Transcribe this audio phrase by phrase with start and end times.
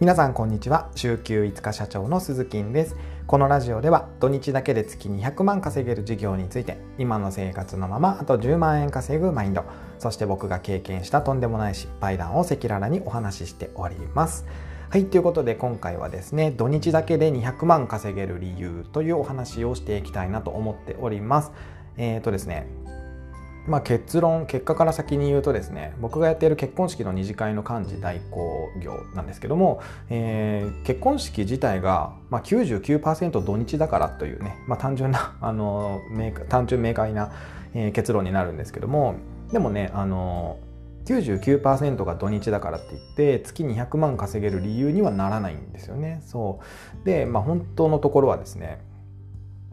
[0.00, 0.90] 皆さんこんにちは。
[0.96, 2.96] 週休5日社長の鈴木です。
[3.26, 9.62] このラジオでは土日だけで月200万稼げる事業について今の生活のままあと10万円稼ぐマインド
[9.98, 14.46] そして僕が経験したとんでもない失敗談を赤裸々にお話ししております。
[14.88, 21.52] はいということで今回はですね土日だけで200万稼げる理由というお話をしていきたいなと思っております。
[21.98, 22.66] えっ、ー、とですね
[23.70, 36.00] まあ、結論結果から先に言うとですね僕がやっている結婚式の二次会の幹事代行業なんですけども、えー、結婚式自体が、まあ99、土日だからというね、まあ、単純な あの
[36.48, 37.30] 単純明快な、
[37.72, 39.14] えー、結論になるんですけども
[39.52, 40.58] でもねあの
[41.04, 46.22] 99%が土日だからって言って月200万稼げる理由にはならないんですよね。
[46.26, 46.58] そ
[47.02, 48.80] うで、まあ、本当のところはですね、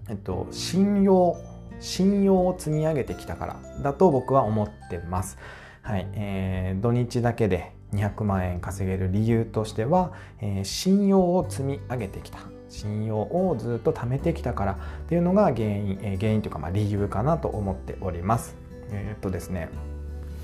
[0.08, 1.36] えっと、信用
[1.80, 5.38] 信用を積み上げてきたからだと僕は思ってます。
[5.82, 10.12] はい、えー、土日だけで200万円稼げる理由としては、
[10.42, 12.40] えー、信用を積み上げてきた。
[12.70, 14.76] 信用をずっと貯めてきたからっ
[15.08, 18.56] ていうのが原因、えー、原因というかまあ理由かなと思っております。
[18.92, 19.70] えー、っとですね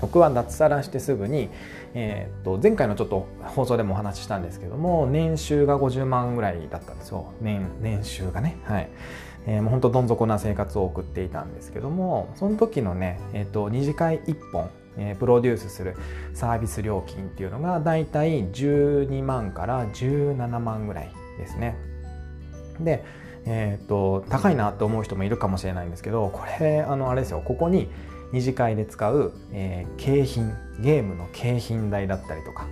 [0.00, 1.48] 僕は脱サラしてすぐに、
[1.94, 7.32] えー、と前回のちょっと放送でもお話ししたんですけども年収が50万ぐらいだったんですよ。
[7.40, 8.56] 年年収がね。
[8.64, 8.88] はい。
[9.46, 15.96] えー、もうほんとどん底な生活を送っていたんですけどもその時のね、えーと、二次会1本、えー、プロデュースする
[16.32, 21.76] サービス料金っていうのがだいたい12万から17万ぐらいですね。
[22.80, 23.04] で、
[23.46, 27.88] えーと、高いなと思う人もいるかもしれないんですけどこれあのあれですよここに
[28.32, 32.66] 二次会で使う、えー、景品ゲームの景品代だったりとか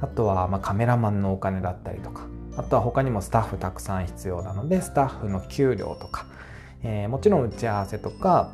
[0.00, 6.26] あとはまあカメラマンのお金だったりとかあとは他にもスタッフたくさん必要なのでスタッフの給料とか、
[6.82, 8.52] えー、もちろん打ち合わせとか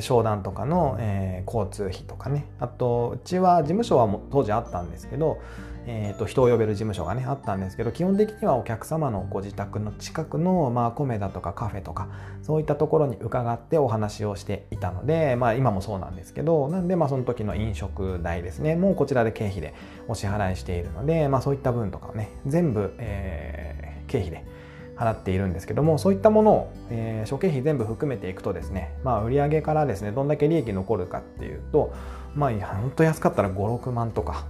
[0.00, 2.46] 商談とかの、えー、交通費とかね。
[2.60, 5.38] あとうちは事務所はも当時あったんですけど
[5.92, 12.08] えーと、人を呼べる事務所がねあったんですけど基本的にはお客様のご自宅の近くの、まあ、コメダとかカフェとか
[12.42, 19.74] そういったところに伺ってお話をしていたので、まあ、今もそうなんですけどなんでまあその時の飲食代ですねもうこちらで経費で
[20.06, 24.44] お支払いしているので、まあ、そういった分とかをね全部、えー、経費で
[24.96, 31.92] 払っているんですけどもそういったものを、えー、諸経費全部含めていくとですね、まあ、売上からですねどんだけ利益残るかっていうと
[32.36, 34.44] まあ本当安かったら56万とか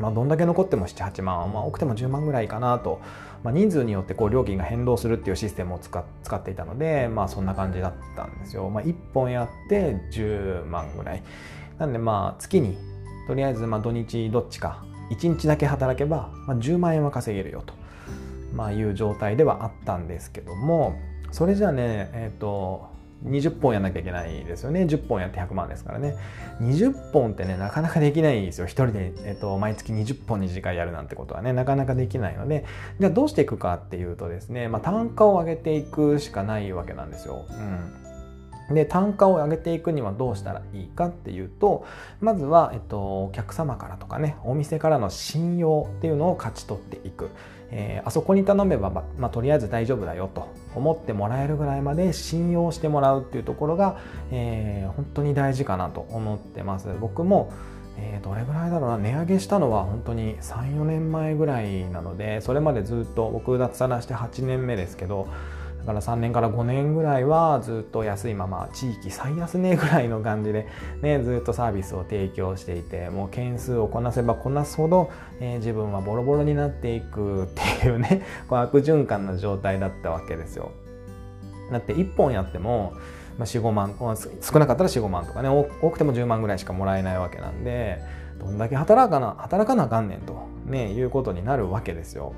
[0.00, 3.00] まあ、どんだけ残っても78万、まあ、多くても10万ぐらいかなと、
[3.42, 8.70] まあ、人数によってこう料金が変動するっていうシステムを使使っていたので、まあ、そんな感じだったんですよ。
[8.70, 11.22] まあ、1本やって10万ぐらい。
[11.80, 12.76] なんでまあ月に
[13.26, 17.72] とりあえずまあ土日どっちか1日だけ働けば、まあ、10万円は稼げるよと、
[18.54, 21.00] まあ、いう状態ではあったんですけども
[21.32, 22.89] それじゃあねえっ、ー、と
[23.24, 24.82] 20本やんなきゃいけないですよね。
[24.82, 26.16] 10本やって100万ですからね。
[26.60, 28.66] 20本ってねなかなかできないですよ。
[28.66, 32.64] 1人で、えっと、毎月20本2次会やるなんてことはねなかなかできないので。
[32.98, 37.44] じゃあどうしていくかっていうとですね、まあ、単価を上げていくしかないわけなんですよ。
[37.50, 38.74] うん。
[38.74, 41.84] で単価を上げていくにはどうしたらいいかっていうと
[42.20, 47.30] まずは、えっと、お客様からとかねお店からの信用っていうのを勝ち取っていく、
[47.70, 50.48] えー、あそこに頼めば、まあ、とりあえず大丈夫だよと。
[50.74, 53.98] 思ってもらえるぐらいまで信用してもらうっていうところが、
[54.30, 56.88] えー、本当に大事かなと思ってます。
[57.00, 57.52] 僕も
[58.02, 58.98] えー、どれぐらいだろうな。
[58.98, 65.28] 値上げしたのは本当に34年前ぐらいなのでそれまでずっと僕脱サラして8年目ですけど
[65.80, 70.66] だから3年から5年ぐらいはずっと安いまま地域最安値ぐらいの感じで、
[71.02, 75.10] ね、ずっとサービスを提供していてもう件数をこなせばこなすほど、
[75.40, 77.46] えー、自分はボロボロになっていくっ
[77.80, 80.70] ていうね こう悪循環の状態だったわけですよ。
[81.72, 82.92] だって1本やっても
[83.38, 83.96] まあ、45万
[84.42, 88.02] 少なかったら45万とかね多くても10万ぐらいしかもらえないわけなんで
[88.38, 92.34] どんだけ働かな働かなあかんねんと、ね、いうことになるわけですよ。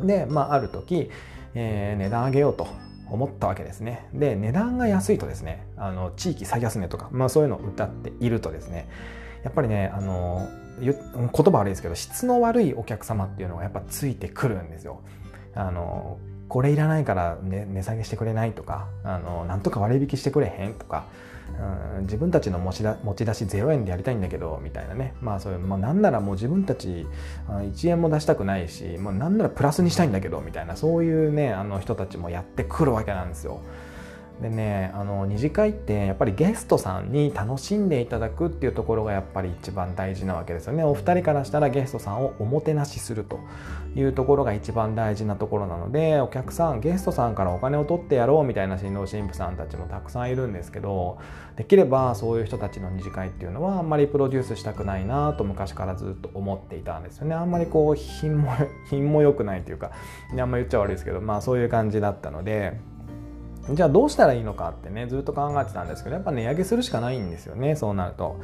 [0.00, 1.10] うん、でまあある時
[1.54, 2.68] えー、値段上げようと
[3.10, 4.08] 思ったわけですね。
[4.12, 8.88] で値段が安いとですねあの地域最安値とか、まあ、そういうのを歌っているとですね
[9.42, 10.48] やっぱりねあの
[10.80, 10.94] 言
[11.30, 15.00] 葉悪いですけど質の悪いお客様っていうのがやっぱついてくるんですよ。
[15.54, 16.18] あの
[16.48, 21.04] これいらないから、ね、値下げしてくれないとかあのなんとか割引してくれへんとか
[21.96, 25.14] うん、自分たちの持ちだ持ち出し0円でやりたいんだけどみたいなね。
[25.20, 27.06] まあそういう、まあ、なんならもう自分たち
[27.48, 30.76] 1円も出したくないしまあなんならプラスにしたいんだけどみたいな。
[30.76, 33.60] そういうねあの人たちもやってくるわけなんですよ。
[34.40, 40.84] でねあの二次会ってやっぱりゲストさんに楽しんでいただくっていうところがやっぱり一番大事なわけですよね。
[40.84, 43.40] お二人からしたらゲストさんをおもてなしすると
[43.96, 51.18] いうところが一番大事なところなのでお客さんゲストさんからお金を取ってやろうみたいな新郎新婦さんたちもたくさんいるんですけど
[51.56, 57.34] できればそういう人たちの二次会っていうのはあんまりプロデュースしたくないなと昔からずっと思っていたんですよね。
[57.34, 58.52] あんまりこう品も
[58.88, 59.90] 品も良くないというか
[60.30, 62.78] あんまり言っちゃ悪いですけどまあそういう感じだったので
[63.74, 68.40] じゃあどうしたらいいのかってねずっと考えてたんですけどやっぱ値上げするしかないんですよねそうなると。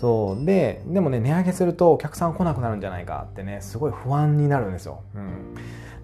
[0.00, 0.44] そう。
[0.44, 5.54] ででもね値上げするとお客さん来なくなるんじゃないかってねすごい不安になるんですよ、うん、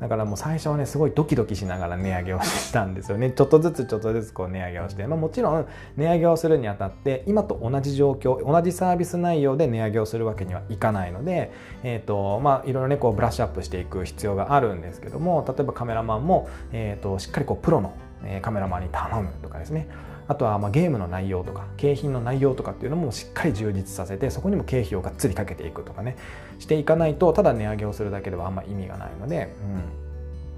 [0.01, 3.31] だからもう最初はねすごいドキドキしながら値上げをしたんですよね。
[3.31, 5.67] ちょっとずつちょっとずつこう値上げをして、まあ、もちろん
[5.97, 17.95] 値上げをするにあたって今と同じ状況同じサービス内容で値上げをするわけにはいかないのでえっ、ー、とまあいろいろねこうブラッシュアップしていく必要があるんですけども例えばカメラマンも、えーとしっかりこうプロの
[18.27, 19.89] えカメラマンに頼むとかですね
[20.27, 26.17] あとはまゲームの内容とか景品の内容とかっていうのもしっかり充実させてそこにも経費をがっつりかけていくとかね
[26.59, 29.55] していかないとただ値上げをするだけではあんま意味がないので、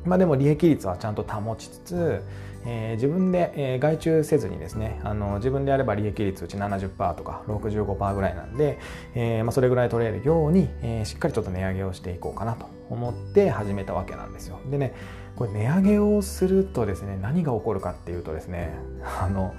[0.05, 2.23] うん、まあでも利益率はちゃんと保ちつつ、
[2.65, 8.79] えー、自分で、え外注せずにですねあの自分でやれば利益率うち70%とか65%ぐらいなんで、
[9.17, 14.61] えー、まあ、それぐらい取れるように、え、しっかりちょっと値上げをしていこうかなと思って始めたわけなんですよ。
[14.71, 14.95] でね
[15.37, 18.75] これ値上げをするとですね何が起こるかっていうとですね
[19.21, 19.55] あの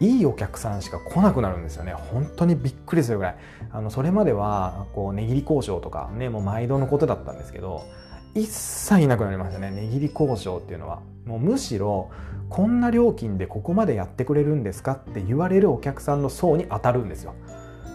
[0.00, 1.92] いいお客さんしか来なくなるんですよね。
[1.92, 3.36] 本当にびっくりするぐらい。
[3.72, 7.84] あのそれまではこう値切り交渉とかねもう毎度のことだったんですけど
[8.34, 9.70] 一切いなくなりましたね。
[9.72, 11.00] 値切り交渉っていうのは。
[11.24, 12.10] もうむしろ
[12.48, 17.34] こんな料金でここまでやってくれるんですかって言われるお客さんの層に当たるんですよ。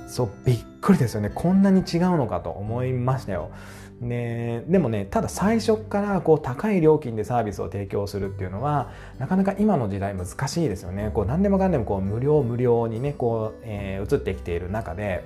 [0.08, 1.32] そうびっくりですよね。
[1.34, 3.50] こんなに違うのかと思いましたよ。
[4.04, 11.12] ね、でもねただ最初からこう高い料金でサービスを提供するっていうのはなかなか今の時代難しいですよね。
[11.14, 15.24] こう何でもかんでもこう無料無料にねこう、えー、移ってきている中で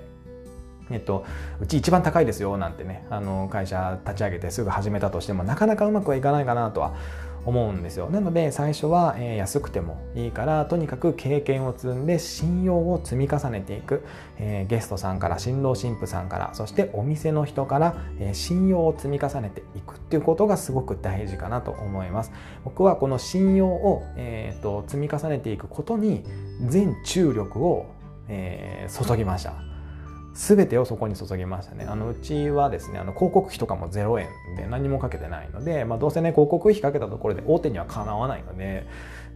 [0.89, 1.25] えっと、
[1.59, 6.95] うち一番高いですよなんてねあの会社立ち上げてすぐ始めたとしてもなかなかうまくはいかないかなとは
[7.48, 8.10] 思うんですよ。
[8.10, 14.04] なので最初は、え、安くてもいいからとにかく経験を積んで信用を積み重ねていく、
[14.38, 22.34] え、ゲストさんから新郎新婦さんからそしてお店の人から、え、信用を積み重ねていくっていうことがすごく大事かなと思います。
[22.66, 26.26] 僕はこの信用を、えーと、積み重ねていくことに
[26.66, 27.86] 全注力を、
[28.28, 29.76] えー、注ぎました。
[30.38, 31.86] 全てをそこに注ぎましたね。
[31.89, 38.86] あのうちはですね、あの広告費とかも0円で何もかけてないので、まあ、どうせね、広告費かけたところで大手にはかなわないので、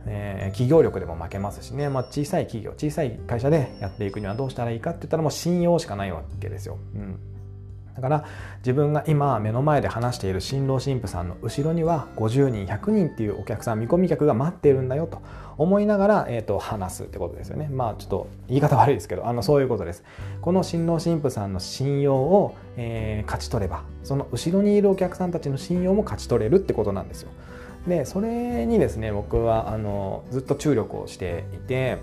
[0.06, 6.78] えー、企業力でも負けますしね、まあ、小さい企業、小さい会社でやっていくにはどうしたらいいかって言ったらもう信用しかないわけですよ。
[6.96, 7.20] うん
[8.02, 8.26] だから
[8.60, 15.22] 自分が今目の前で話している新郎新婦さんの後ろには50人100人っていうお客さん見込み客が待ってるんだよと
[15.58, 17.70] 思いながら、えーと、話すってことですよね。
[17.72, 20.04] まあちょっと言い方悪いですけどあのそういうことです。
[20.42, 27.30] この新郎新婦さんの信用を、えー、勝ち取ればその後ろにいるお客さんたちの信用も勝ち取れるってことなんですよ。
[27.88, 31.98] でそれにですね僕はあのずっと注力をしていて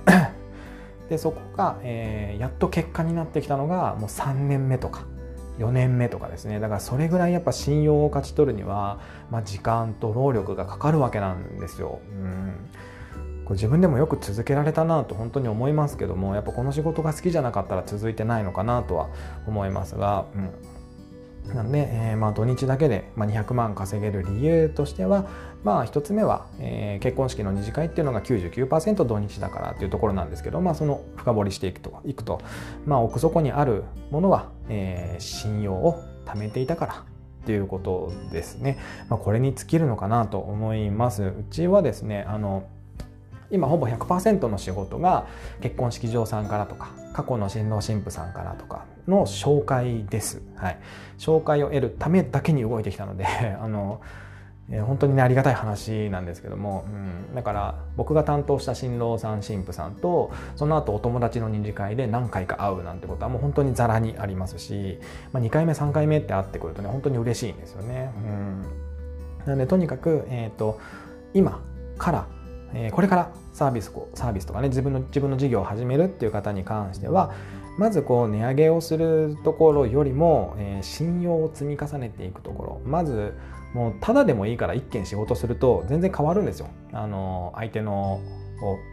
[1.08, 5.06] でそこが、えー、やっと結果になってきたのがもう3年目とか。
[5.58, 6.60] 4年目とかですね。
[6.60, 9.00] だからそれぐらいやっぱ信用を勝ち取るには、
[9.30, 12.00] まあ、時間と労力がかかるわけなんですよ。
[12.10, 12.52] うん。
[13.48, 19.08] これ自分でもよく続けられたなと本当に思いますけどもやっぱこの仕事が好きじゃなかったら続いてないのかなとは
[19.46, 20.50] 思いますが、うん、
[21.54, 25.26] なんで、えー、まあ土日だけで、まあ、200万稼げる理由としては、
[25.64, 32.40] まあ1つ目は、えー、結婚式の二次会っていうのが99%土日だからっていうところなんですけど、まあその深掘りしていくと、いくと、
[32.86, 36.94] まあ奥底にあるものは、えー、信用を貯めていたから
[37.42, 38.78] っていうことですね。
[39.08, 41.22] まあこれに尽きるのかなと思います。
[41.22, 42.64] うちはですね、あの、
[43.50, 45.26] 今ほぼ100%の仕事が
[45.60, 50.42] 結婚式場さんからとか過去の新郎新婦さんからとかの紹介です。
[50.56, 50.78] はい、
[51.18, 53.26] 紹介を得るためだけに動いてきたので
[53.60, 54.00] あの
[54.70, 65.00] え本当にねありがたい話なんですけども、うん、だから僕が担当した新郎さん新婦さんとその後お友達の二次会で何回か会うなんてことはもう本当にざらにありますし、
[65.32, 68.12] まあ、2回目3回目って会ってくるとね本当に嬉しいんですよね。
[68.18, 68.62] うん、
[69.46, 70.78] なのでとにかく、えーと
[71.34, 71.60] 今
[71.98, 72.26] から
[72.74, 77.32] えこれからサービスサービスとかね自分の自分の事業を始めるっていう方に関しては
[77.78, 82.80] まずこう値上げをするところよりも、えー、信用を積み重ねていくところ。
[82.84, 83.34] まず
[83.72, 86.68] もうただでもいいから一件仕事すると全然変わるんですよ。
[86.92, 88.20] あの相手の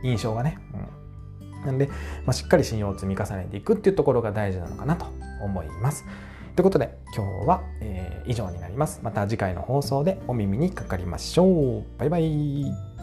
[0.04, 0.60] 印象がね、
[1.52, 1.94] うん、なんで、ま
[2.28, 5.06] あ、しっかり信用を積み重ねていくっていうところが大事なのかなと
[5.42, 6.06] 思います。
[6.56, 9.02] ということで今日は、えー、以上になります。
[9.04, 11.46] また次回の放送でお耳にかかりましょ
[11.80, 11.84] う。
[11.98, 12.95] バイバイ。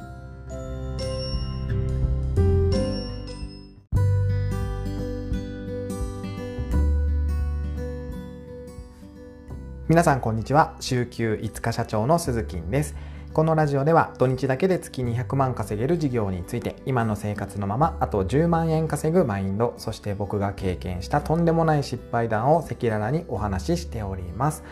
[9.93, 10.75] 皆さんこんにちは。
[10.81, 12.95] 週休5日社長の鈴木です。
[13.35, 24.65] このラジオでは土日だけで月200万稼げる事業について今の生活のままあと10万円稼ぐマインドそして僕が経験したとんでもない失敗談を赤裸々にお話ししております、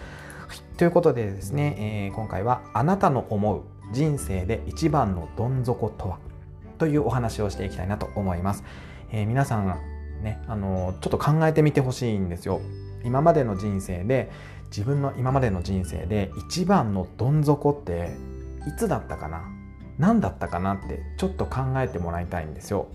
[0.49, 3.63] はい、ということでですね、えー、今回はあなたの思う
[3.93, 6.19] 人生で一番のどん底とは？
[6.79, 8.65] というお話をしていきたいなと思います、
[9.13, 9.67] えー、皆さん
[10.23, 12.63] ねあのちょっと考えてみてほしいんですよ。
[13.05, 14.31] 今までの人生で
[14.71, 18.17] 自分の今までの人生で一番のどん底って
[18.67, 19.43] いつだったかな？
[19.99, 22.89] 何だったかなってちょっと考えてもらいたいんですよ。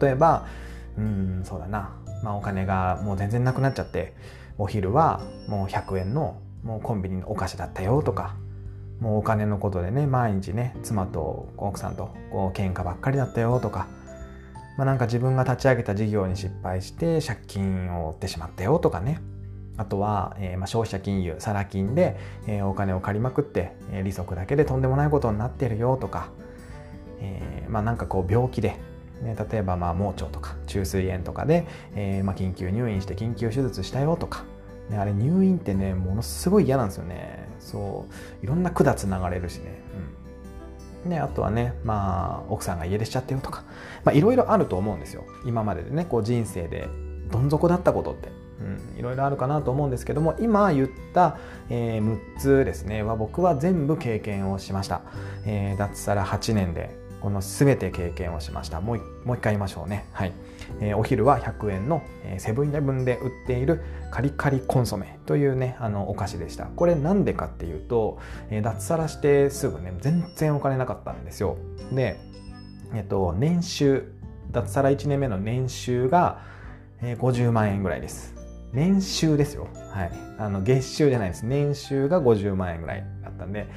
[0.00, 0.46] 例えば
[0.98, 4.14] うんそうだな、まあ、お金がもう全然なくなっちゃって
[4.58, 8.36] お昼はもう100円のもうコンビニのお菓子だったよとか
[9.00, 13.88] もうお金のことでね毎日ね妻と奥さんとこう喧嘩ばっかりだったよとか、
[14.78, 19.20] まあ、なんか自分が立ち上げた事業に失敗して借金を負ってしまったよとかね。
[19.76, 22.16] あとは、えー、まあ消費者金融サラ金で、
[22.46, 26.28] えー、お金を借りまくって、えー、利息だけでとんでもないことになってるよとか、
[27.20, 28.76] え、まあなんかこう病気で、
[29.22, 34.44] ね、例えばまあ盲腸とか虫垂炎とかで、えまあ、緊急入院して緊急手術したよとか、
[34.90, 37.48] ね、あれ入院ってねものすごい嫌なんですよね。
[37.58, 38.06] そ
[38.42, 39.80] ういろんな管つながれるしね、
[41.04, 43.64] うん、ね、あとはね、まあ、奥さんが家出しちゃってよとか、
[44.04, 45.24] まあ、いろいろあると思うんですよ。
[45.46, 46.88] 今まででねこう人生で
[47.30, 48.43] どん底だったことって。
[48.60, 51.38] うん、いろいろあるかなと思うんですけども今言った、
[51.70, 55.02] えー、6つですねは僕は全部経験をしました、
[55.44, 58.82] えー、脱サラ8年でこの全て経験をしました。
[58.82, 60.04] もうもう一回言いましょうね。
[60.12, 60.32] はい、
[60.82, 62.02] えー、お昼は100円の
[62.36, 63.80] セブンイレブンで売っている
[64.10, 66.66] カリカリコンソメというねあのお菓子でした。
[66.66, 68.18] これなんでかっていうと、
[68.50, 71.56] えー、脱サラしてすぐね全然お金なかったんですよ。
[71.92, 72.20] で
[72.94, 74.12] えっと年収
[74.50, 76.42] 脱サラ1年目の年収が
[77.00, 78.33] 50万円ぐらいです。
[78.74, 79.68] 年収ですよ。
[79.90, 80.12] はい。
[80.38, 81.44] あの、月収じゃないです。
[81.44, 83.68] 年収が50万円ぐらいだったんで、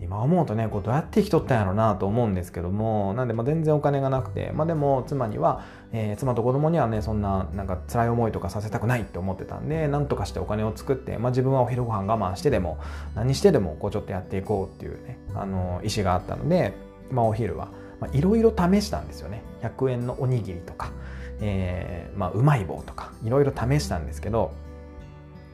[0.00, 12.78] 今思うとね、こうどうやって生きとったんやろうなと思うんですけども、なんでまあ全然お金がなくて、まあでも妻には、えー、妻と子供にはね、そんななんか辛い思いとかさせたくないって思ってたんで、なんとかしてお金を作って、まあ自分はお昼ご飯我慢してでも、
[13.16, 16.74] 何してでもこうちょっとやっていこうっていうね、あの、意思があったので、
[17.10, 17.68] まあお昼は、
[18.12, 19.42] いろいろ試したんですよね。
[19.62, 20.92] 100円のおにぎりとか、
[21.40, 24.52] えー、まあ、うまい棒とかいろいろ試したんですけど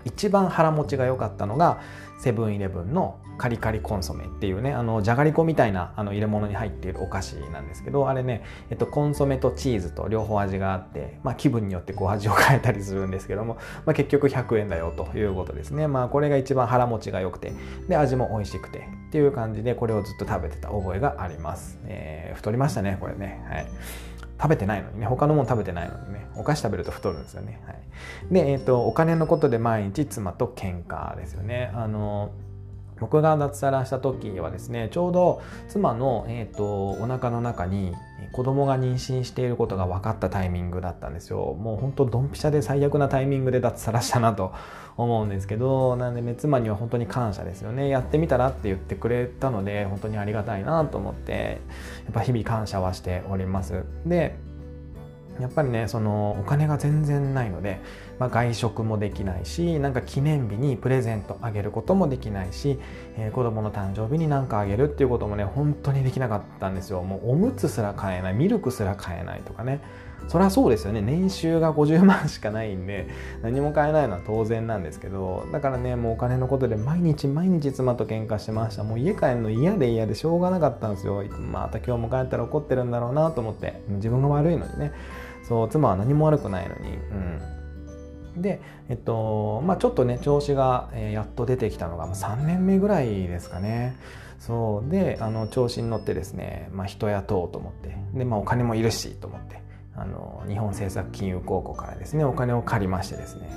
[0.05, 1.81] 一番腹持ちが良かったのが
[2.19, 15.89] セブンイレブンのカリカリコンソメっていうねあのじゃがりこみたいなあの入れ物に入っているお菓子なんですけどあれね、えっと、コンソメとチーズと両方味があって、まあ、気分によってこう味を変えたりするんですけども、まあ、結局100円だよということですね。
[15.89, 17.53] まあこれが一番腹持ちが良くて
[17.89, 23.45] で味も美味しくてっていう感じでこれをずっと食べてた覚えがあります、えー、太りましたねこれね。
[23.49, 23.67] はい。
[24.45, 27.79] 食べてないのにね他のもの食べてないのにねお菓子食べると太るんですよね、はい、
[28.31, 31.73] で、えーと、お金のことで毎日妻と喧嘩ですよね。
[31.75, 32.31] あの
[33.01, 37.93] 僕が脱サラした時はですねちょうど妻の、えーと、お腹の中に
[38.33, 41.55] 子供が妊娠していることが分かったタイミングだったんですよ。
[41.55, 44.53] もうほんとドンピシャで最悪なタイミングで脱サラしたなと
[44.97, 47.89] 思うんですけどなんで、妻には本当に感謝ですよね。
[47.89, 51.61] やってみたらって言ってくれたので本当にありがたいなと思って
[52.05, 53.85] やっぱ日々感謝はしております。
[54.07, 54.37] で
[55.41, 57.81] やっぱりねそのお金が全然ないので、
[58.19, 62.79] まあ、外食もできないしなんか記念日にプレゼントあげることもできないし、
[63.17, 67.03] えー、子供の誕生日に何かあげるっていうこともね本当にできなかったんですよ。
[67.03, 69.81] もうおむつすら買えないミルクすら買えないとかね。
[70.29, 71.01] そりゃそうですよね。
[71.01, 73.09] 年収が50万しかないんで
[73.43, 78.85] 何も買えないのは当然なんですけどだからねもうお金のことで毎日毎日妻と喧嘩してました。
[78.85, 81.23] もう家帰るの嫌で嫌でしょうがなかったんですよ。
[81.53, 84.93] また今日も帰ったら怒ってるんだろうなと思って自分が悪いのにね。
[85.47, 86.97] そう妻は何も悪くないのに。
[88.35, 88.43] うん。
[88.43, 93.97] でえっとまあちょっとね調子が、やっと出てきたのが、まあ、3年目ぐらいですかね。
[94.41, 94.91] そう。
[94.91, 97.97] であの調子に乗ってですね、まあ、人雇おうと思って。
[98.15, 99.64] で、まあ、お金もいるしと思って。
[99.97, 103.49] あの日本政策金融高校からですねお金を借りましてですね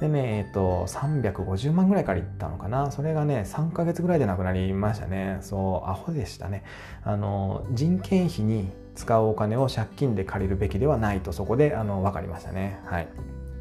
[0.00, 2.90] でね、えっと、350万ぐらい借りたのかな。
[2.90, 5.38] それがね、3ヶ月ぐらいでなくなりましたね。
[5.40, 6.64] そう、アホでしたね。
[7.04, 12.80] あの、人件費に使うお金を借金で借りるべきではないと、そこで、あの、分かりましたね。
[12.86, 13.08] はい。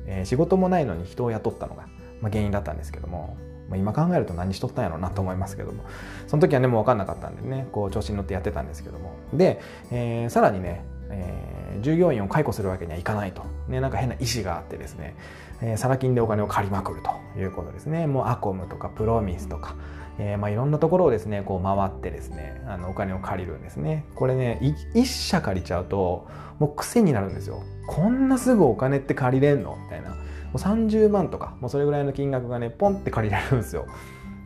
[0.08, 1.84] えー、仕事もないのに人を雇ったのが、
[2.20, 3.38] まあ、原因だったんですけども、
[3.70, 5.84] ま、今考えると何しとったんやろうなと思いますけども、
[6.27, 9.13] その時はね、もう分かんなかったんでね、こう、調子に乗ってやってたんですけども。
[9.34, 15.15] で、えー、さらにね、え、従業員を解雇するわけにはいかないと、ね、なんか変な意思があってですね、
[15.62, 18.08] えー、サラ金でお金を借りまくるということですね。
[18.08, 19.75] もうアコムとかプロミスとか、
[20.20, 24.06] えー、まあいろんなところをですねこう回ってですねあのお金を借りるんですね。
[24.15, 24.60] これね
[24.94, 26.27] 一社借りちゃうと
[26.60, 27.63] もう癖になるんですよ。
[27.88, 29.77] こんなすぐお金って借りれんの？
[29.84, 30.10] みたいな。
[30.10, 30.15] も
[30.56, 33.88] う30万とかもうそれぐらいの金額がねポンって借りられるんですよ。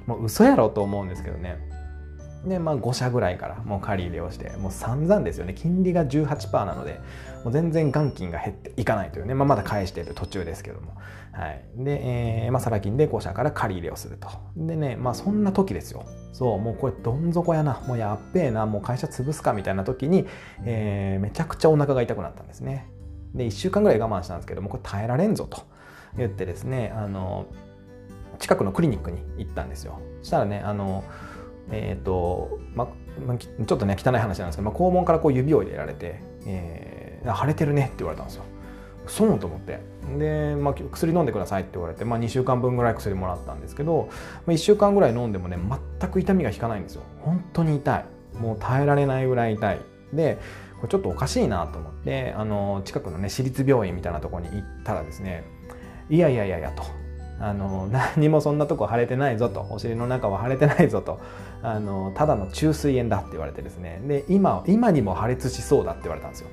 [0.05, 1.57] もう嘘やろと思うんですけどね。
[2.47, 5.53] でまあ5社ぐらいからもう借り入れをしてもう散々ですよね。
[5.53, 6.99] 金利が18%なので
[7.43, 10.93] もう全然元金が減っていかないというね、まあ、まだ返している途中ですけども。
[11.31, 11.63] はい。
[11.75, 14.27] で、えーまあ、サラ金で5社から借り入れをすると。
[14.55, 16.05] でねまあそんな時ですよ。
[16.33, 17.81] そうもうこれどん底やな。
[17.87, 18.65] もうやっべえな。
[18.65, 20.25] もう会社潰すかみたいな時に、
[20.65, 22.87] えー、めちゃくちゃお腹が痛くなったんですね。
[23.33, 25.61] で1週間ぐらい我慢したんですけどもこれ耐えられんぞと
[26.17, 27.45] 言ってですねあの
[28.39, 29.99] 近くのクリニックに行ったんですよ。
[30.21, 31.03] そしたらねあの
[31.71, 32.87] えーとま
[33.37, 38.43] ちょっとね汚い話なんですけど、ま、肛門からこう指を入れられて、えー、腫れてるねって言われたんですよ。
[39.07, 39.79] そうと思って。
[40.17, 44.09] で、まあ、薬飲んでくださいって言われて、まあ、2週間分ぐらい薬もらったんですけど、
[44.45, 45.57] まあ、1週間ぐらい飲んでもね
[45.99, 47.03] 全く痛みが引かないんですよ。
[47.21, 48.05] 本当に痛い。
[48.37, 49.79] もう耐えられないぐらい痛い。
[50.13, 50.37] で
[50.77, 55.43] これちょっとおかしいなと思ってあの近くのね私立病院みたいなところに行ったらですね
[56.09, 56.83] いやいやいやいやと。
[57.39, 61.19] あの何もそんなとこ腫れてないぞとお尻の中は腫れてないぞと
[61.61, 64.01] あのただの虫垂炎だって言われてですね。
[64.07, 66.49] で今今にも破裂しそうだって言われたんですよ。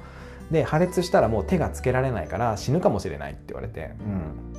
[0.51, 4.55] で破裂したらもう手がつけられないから死ぬかもしれないって言われて、うん、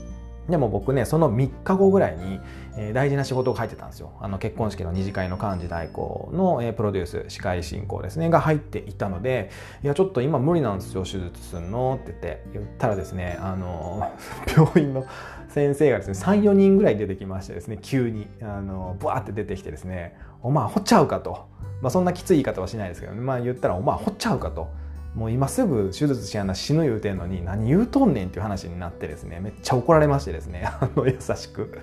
[0.50, 2.40] でも僕ねその3日後ぐらいに、
[2.78, 4.12] えー、大事な仕事が入ってたんですよ。
[4.22, 9.50] あの結婚式の二次会の幹事代行の、えー、プロデュース司会進行ですねが入っていたので
[9.84, 12.36] 「いやちょっと今無理なんですよ手術すんの」って言って。
[12.54, 14.12] 言ったらですねあの
[14.56, 15.06] 病院の
[15.50, 21.48] 先生がですね34人ぐらい出てきましてですね急にあのブワーって出てきてですね「お前掘っちゃうか」と、
[21.82, 24.68] まあ、そんなきつい言い方はしないですけど、ね、まあ言ったら「お前掘っちゃうか」と。
[25.16, 31.80] もう今すぐ手術しやな死ぬ言うてんのに何言うとんねんっていう話になってですねめっちゃ怒られましてですね あの優しく。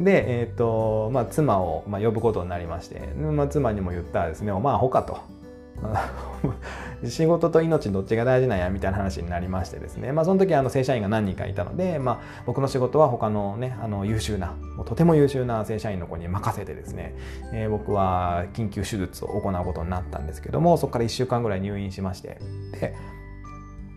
[0.00, 5.35] で、えーとまあ、妻を、まあ、呼ぶことになりまして、まあ、妻にも言ったらですね「お前アホか」と。
[7.04, 14.54] 仕事と命どっちが大事なんやみたいな話になりましてですね、まあ、その時あの正社員が何人かいたので、まあ、僕の仕事は他のねあの優秀な
[14.84, 17.14] とても優秀な正社員の子に任せてですね、
[17.52, 22.38] えー、僕は緊急手術を行うことになったんですけどもそこから1週間ぐらい入院しまして。
[22.72, 22.94] で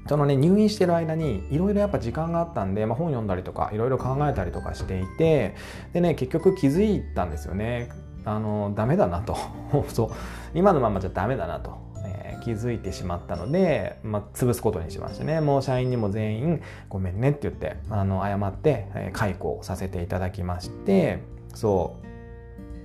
[0.08, 5.56] そのね入院してる間にいろいろやっぱ時間があったんで、まあ、本読んだりとかいろいろ考えたりとかしていて
[5.94, 7.90] でね結局気づいたんですよね。
[8.26, 9.38] あのダメだなと。
[9.88, 10.10] そう。
[10.54, 15.42] 今のままじゃダメだなと、えー、気づいてしまったので、まあ、潰すことにしましたね。
[15.42, 21.20] もう社員にも全員ごめんねって言ってあの謝って、えー、解雇させていただきまして
[21.54, 21.98] そ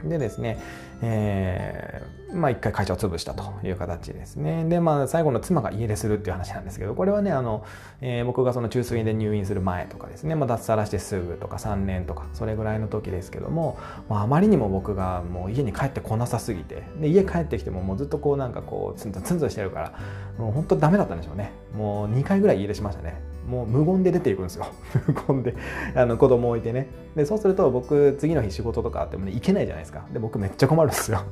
[0.05, 0.09] う。
[0.09, 0.59] でですね
[1.03, 4.65] えー、まあ一回会社を潰したという形ですね。
[4.65, 7.65] で、まあ最後の妻が家出するっていう話なんですけど、これはね、あの、
[8.01, 19.93] えー、僕がその中水炎で入院する前とかですね、まあ脱サラしてすぐとか3年とか、それぐらいの時ですけども、まあ、あまりにも僕がもう家に帰ってこなさすぎて、で、家帰ってきてももうずっとこうなんかこうツンツンツンツンしてるから、
[20.39, 21.53] もう本当ダメだったんでしょうね。
[21.77, 23.35] もう2回ぐらい家出しましたね。
[23.49, 24.67] もう無言で出ていくんですよ
[25.07, 25.55] 無言で
[25.95, 31.23] あの子供置いてねでそうすると僕次の日仕事とかあってもね行けないじゃないですかで僕めっちゃ困るんですよ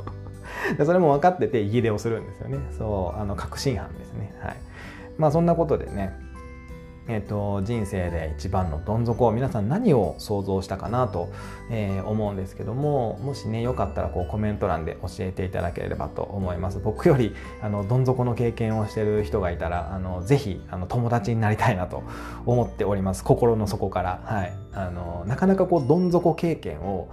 [0.77, 2.59] でそれも分かってて家出をするんですよね。
[2.77, 4.35] そうあの確信犯ですね。
[4.41, 4.57] はい。
[5.19, 6.13] まあそんなことでね
[7.09, 11.33] えーと、人生で一番のどん底を皆さん何を想像したかなと、
[11.69, 16.79] えー、思うんですけどももしねよかったらこうコメント欄で教えていただければと思います。
[16.79, 22.05] 僕よりあのどん底の経験をしてる人がいたらあのぜひあの友達になりたいなと
[22.47, 23.25] 思っております。
[23.25, 27.09] 心の底から、はい、あのなかなかこうどん底経験を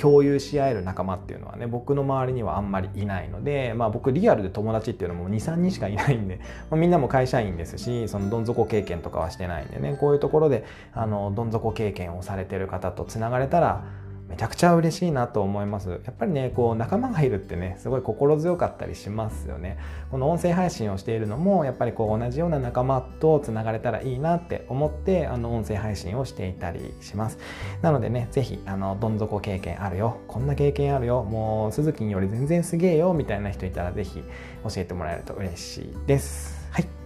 [0.00, 6.40] 共有し合える仲間っていうのはね僕の周りにはあんまりいないので、まあ、僕リアルで友達っていうのも23人しかいないんで、
[6.70, 13.84] まあ、みんなも会社員ですしそのどん底経験とかはしてないんでねこういうところであのどん底経験をされてる方とつながれたら
[14.28, 15.88] めちゃくちゃ嬉しいなと思います。
[15.88, 19.78] やっぱりね、こう仲間がいるってね、すごい心強かったりしますよね。
[20.10, 27.38] この音声配信をしているのも、やっぱりこう同じような仲間とつながれたらいいなって思って、あの音声配信をしていたりします。
[27.80, 34.22] なのでね、ぜひ、あの、どん底経験あるよ、こんな経験あるよ、もう鈴木により全然すげえよ、みたいな人いたら、ぜひ
[34.62, 36.57] 教えてもらえると嬉しいです。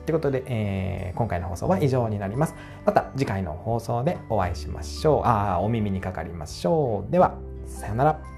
[0.05, 2.55] ということで、えー、今回の放送は以上になります。
[2.85, 5.23] また次回の放送でお会いしましょう。
[5.25, 7.13] ああ、お耳にかかりましょう。
[7.13, 7.35] では、
[7.67, 8.33] さよなら。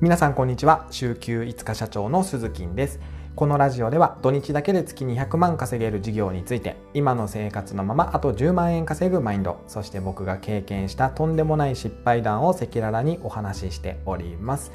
[0.00, 3.00] 皆さんこんにちは週休5日社長の鈴木です。
[3.38, 14.72] このラジオでは土日だけで月200万稼げる事業について今の生活のままあと10万円稼ぐマインドそして僕が経験したとんでもない失敗談を赤裸々にお話ししております。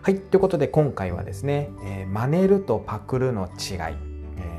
[0.00, 3.96] はい、ということで今回はですね、えー、真似るとパクるの違い、え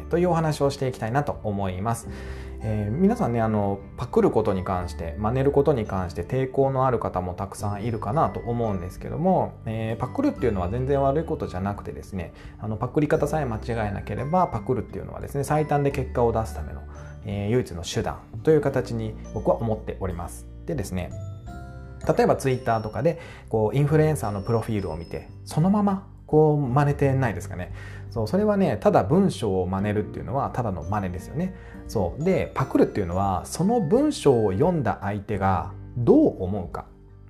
[0.05, 2.09] ー、というお話をしていきたいなと思います。
[2.61, 16.81] えー、皆さんねあのパクることに関して真似ることに関して抵抗のある方もたくさんいるかなと思うんですけども、えー、パクるっていうのは全然悪いことじゃなくてですねあのパクり方さえ間違えなければパクるっていうのはですね最短で結果を出すための、
[17.25, 20.47] えー、唯一の手段という形に僕は思っております。
[20.65, 21.11] でですね
[22.15, 27.73] 例えばツイッターとかでこうインフルエンサーのプロフィールを見てそのままこう真似てないですかね
[28.11, 31.55] そうそれはねただ文章を真似るっていうのはただの真似ですよね
[31.87, 32.23] そう。
[32.23, 36.85] でパクるっていうのはその文章を読んだ相手がどう思うか、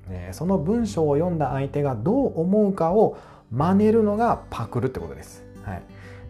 [0.10, 3.18] えその文章を読んだ相手がどう思うかを
[3.52, 5.84] 真似るのがパクるってことです、はい、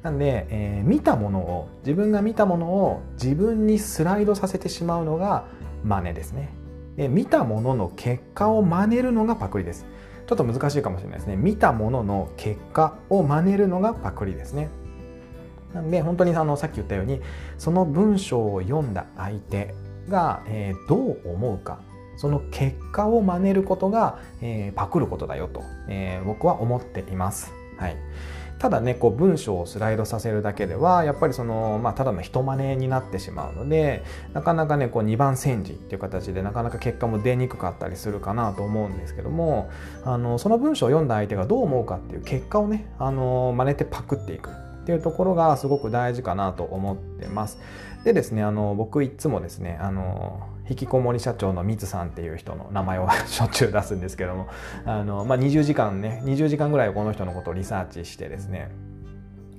[0.03, 5.45] なんで、えー、見たものを自分が見たものを自分にスライドさせてしまうのが
[5.83, 6.49] 真似ですね。
[6.95, 9.85] で見たものの結果を真似るのがパクリです。
[10.25, 11.37] ちょっと難しいかもしれないですね。
[11.37, 14.69] 見たものの結果を真似るのがパクリですね。
[15.73, 17.21] なんで本当にあのさっき言ったように
[17.57, 19.73] その文章を読んだ相手
[20.09, 21.79] が、えー、どう思うか
[22.17, 27.53] その結果を真似ることが、えー、パクることだよと、えー、僕は思っています。
[27.77, 27.97] はい、
[28.57, 34.03] ただねこう文章をスライドさせるだけではやっぱりその、まあ、ただの人真似になってしまうので
[34.33, 39.69] なかなかねこう2番煎じっていう形でなかなか結果も出にくかったりするかなと思うんですけども
[40.03, 44.49] あのその文章を読んだ相手がどう思うかっていう結果をねあの真似てパクっていく
[44.87, 47.59] っていうところがすごく大事かなと思ってます。
[48.05, 54.47] でですねあの僕いつもですねあの引きこもり社長のミツさんっていう人の名前をしょっちゅう出すんですけども
[54.85, 58.71] あの、まあ、20時間ね20時間ぐらいこの人のことをリサーチしてですね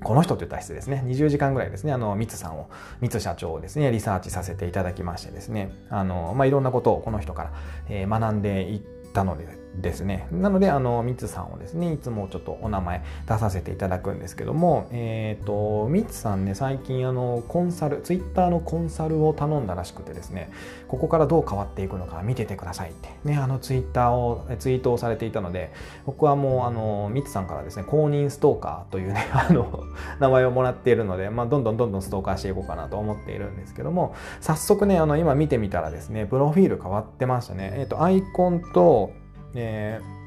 [0.01, 1.03] この人と言ったら失礼ですね。
[1.05, 2.69] 20時間ぐらいですね、あの、ミツさんを、
[3.01, 7.51] ミツ社長をですね、リサーチさせていただきましてですね、あの、まあ、いろんなことをこの人から、
[7.89, 10.27] えー、学んでいったのでですね。
[10.31, 20.51] なので、あの、ミツさんをですね、いつもちょっとお名前出させていただくんですけども、えっ、ー、と、ミツさんね、最近、あの、コンサル、ツイッターのコンサルを頼んだらしくてですね、
[20.87, 25.71] ここからどう変わっていくのか見ててくださいって、ね、あの、ツイッターを、ツイートをされていたので、
[26.05, 29.83] 僕はもう、あの、ミツさんからですね、公認ストーカーというね、 あの、
[30.19, 37.73] 名前をもらっているので、まあ、どんどんどんどんストーカーしていこうかなと思っているんですけども、早速ね、あの、今見てみたらですね、プロフィール変わってましたね。
[37.75, 39.11] えっ、ー、と、アイコンと、
[39.55, 40.19] えー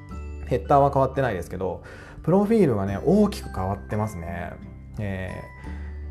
[0.53, 1.83] ヘッダーは変わってないですけど
[2.23, 4.53] プロフィールがね大きく変わってますね、
[4.99, 5.33] え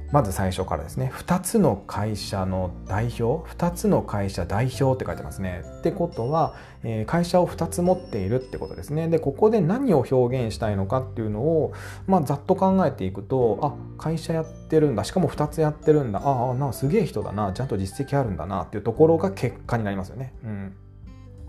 [0.09, 1.11] ー、まず最初からですね。
[1.13, 5.63] 2つの会社の代表2つの会社代表って書いてますね。
[5.79, 9.07] ってことは、えー、会社を2つ持っているってことですね。
[9.07, 11.71] でここで何を表現したいのかっていうのを、
[12.07, 15.05] まあ、ざっと考えていくとあ会社やってるんだ。
[15.05, 16.19] しかも2つやってるんだ。
[16.19, 17.53] ああなすげえ人だな。
[17.53, 18.63] ちゃんと実績あるんだな。
[18.63, 20.33] っていうところが結果になりますよね。
[20.43, 20.75] うん。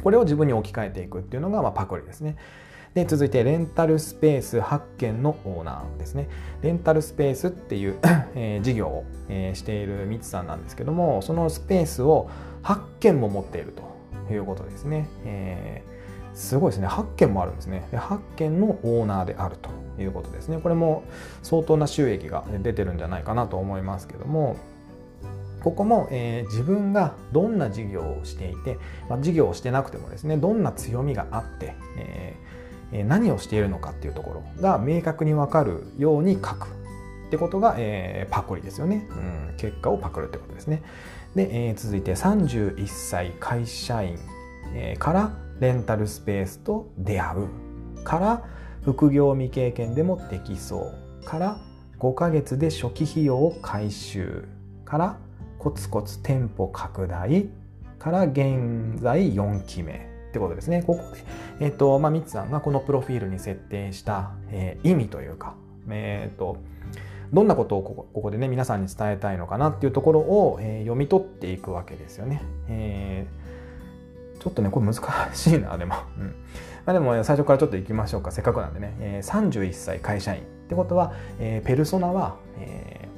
[0.03, 2.37] これを自分に置き換えていくっていうのが、まあ、パクリですね。
[2.95, 6.29] で続いてレンタルスペース8件のオーナーですね。
[6.61, 7.97] レンタルスペースっていう
[8.35, 12.29] えー、事業を、えー、しているミツさんなんですけどもそのスペースを
[12.63, 13.73] 8件も持っている
[14.29, 16.87] ということですね、えー、すごいですね。
[16.87, 17.89] 8件もあるんですね。
[17.93, 20.59] 8件のオーナーであるということですね。
[20.59, 21.05] これも
[21.43, 24.57] 相当な収益が出てるんじゃないかなと思いますけども
[25.63, 32.53] ここも、えー、自分がどんな事業をしていて、まあ、事業をしてなくてもですねどんな強みがあって、えー
[32.93, 39.15] 何をしているのかっていうところが明確に分かるように書くってことが、えー、パクリですよね、う
[39.53, 40.83] ん、結果をパクるってことですね。
[41.35, 44.19] で、えー、続いて31歳会社員、
[44.75, 48.05] え、からレンタルスペースと出会う。
[48.05, 48.45] から
[48.85, 51.25] 副業未経験でもできそう。
[51.25, 51.57] から
[51.99, 54.45] 5ヶ月で初期費用を回収。
[54.85, 55.19] から
[55.63, 57.49] コツコツ店舗拡大
[58.01, 60.83] から現在4期目ってことですね。
[60.83, 61.25] ここで、
[61.61, 65.55] えっ、ー、と、まあ、ミツさんがこのプロフィールに設定した、えー、意味というか、
[65.89, 66.57] えっ、ー、と、
[67.33, 72.43] どんなことをここここでね、皆さんに伝えたいのかなっていうところを、え、読み取っていくわけですよね。
[72.67, 74.95] えー、ちょっとね、これ難
[75.33, 75.95] しいな、でも。
[76.19, 76.35] うん。
[76.85, 78.33] まあ、でも、最初からちょっと行きましょうか。
[78.33, 78.97] せっかくなんでね。
[78.99, 83.12] えー、31歳会社員ってことは、えー、ペルソナは、えー、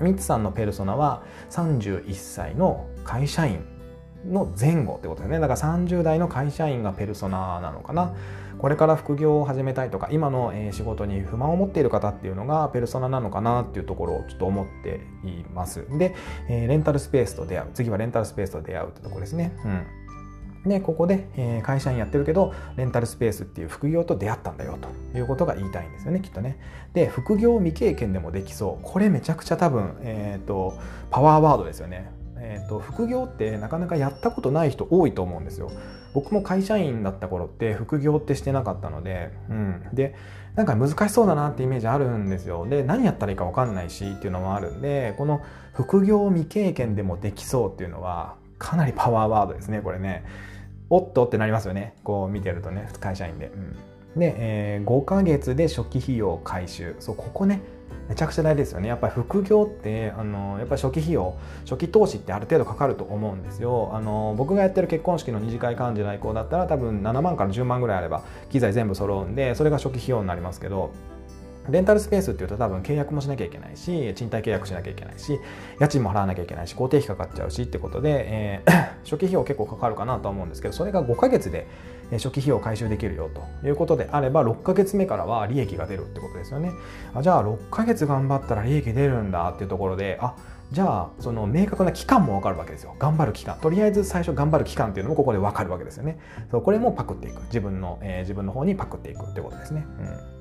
[0.00, 3.64] ミツさんのペルソナは31歳の会社員
[4.26, 5.38] の前後ってことですね。
[5.38, 8.14] だから30代の会社員がペルソナなのかな。
[8.58, 15.86] これから副業を始めたいとか今の仕事に不満を持っている方っていうのがペルソナなのかなっていうところをちょっと思っています。
[15.98, 16.14] で
[16.48, 17.70] レンタルスペースと出会う。
[17.74, 19.52] 次はレンタルスペースと出会うってところですね。
[19.64, 19.86] うん。
[20.66, 24.78] でここで、え会社員やってるけどレンタルスペースっていう副業と出会ったんだよ
[25.12, 26.58] ということが言いたいんですよねきっとね。
[26.92, 28.84] で副業未経験でもできそう。
[28.84, 30.78] これめちゃくちゃ多分、えーと
[31.10, 32.10] パワーワードですよね。
[32.38, 35.70] えーと、副業ってなかなかやったことない人多いと思うんですよ。
[36.14, 40.14] 僕も会社員だった頃って副業ってしてなかったので、うん、で
[40.54, 42.66] なんか難しそうだなってイメージあるんですよ。
[42.66, 45.42] で何やったらいいか分かんないしっていうのもあるんでこの
[45.74, 50.24] 副業未経験でもできそうっていうのはかなりパワーワードですねこれね。
[50.90, 53.50] おっとってなりますよねこう見てるとね会社員で、
[54.14, 57.60] うん、で、えー、5ヶ月で初期費用回収そうここね
[58.08, 58.88] めちゃくちゃ大事ですよね。
[58.88, 61.36] やっぱり副業ってあのやっぱり初期費用
[61.68, 63.90] 初期投資ってある程度かかると思うんですよ。
[63.92, 70.92] あの僕がやってる結婚式の二次会幹事代行だったら多分7万から10万ぐらいあれば機材全部揃うんでそれが初期費用になりますけど
[71.70, 75.38] レンタルスペースっていうと多分契約もしなきゃいけないし賃貸契約しなきゃいけないし
[75.80, 78.72] 家賃も払わなきゃいけないし固定費かかっちゃうしってことで、えー、
[79.04, 81.66] 初期費用結構かかるかなと思うんですけどそれが5ヶ月で
[82.12, 83.28] 初期費用回収できるよ
[83.62, 86.70] ということであれば6ヶ月目からは利益が出るってことですよね。
[87.14, 90.36] あじゃあ6ヶ月頑張ったら利益出るんだっていうところであ
[90.72, 92.94] じゃあその明確な期間も分かるわけですよ。
[92.98, 93.58] 頑張る期間。
[93.60, 96.18] とりあえず最初頑張る期間っていうのもここで分かるわけですよね。
[96.50, 97.42] そうこれもパクっていく。
[97.44, 100.35] 自分の、えー、自分の方にパクっていくってことですね、うん。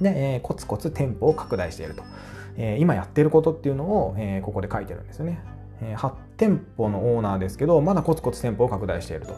[0.00, 2.02] で、えー、コツコツ店舗を拡大していると。
[2.58, 5.40] えー、今やってることっていうのを、えー、ここで書いてるんですよね。
[5.82, 9.34] えー、8店舗のオーナーですけど、まだコツコツ店舗を拡大していると。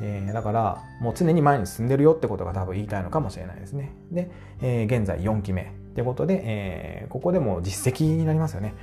[0.00, 3.92] えー、だから、もう常に前に進んでるよってことが多分言いたいのかもしれないですね。
[4.12, 8.74] で、えー、現在4期目ってことで、えー、ここでも実績になりますよね。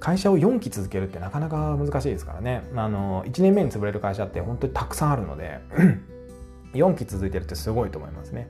[0.00, 2.62] 会社を4期続けるってなかなか難しいですからね。
[2.74, 5.60] あの、1年目に潰れる会社って本当にたくさんあるので、
[6.74, 8.48] 4期続いてるってすごいと思いますね。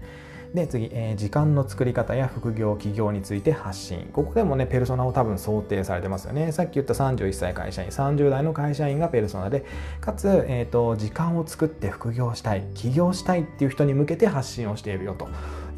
[0.55, 4.11] で次、えー、時間の作り方や副業企業について発信。
[4.13, 6.53] ここでもねペルソナを多分想定されてますよね。
[6.53, 9.65] さっき言った31歳会社員30代の会社員がペルソナで
[10.01, 15.29] かつ、えーと、時間を作って副業したい起業したいっていう人に向けて発信をしているよと。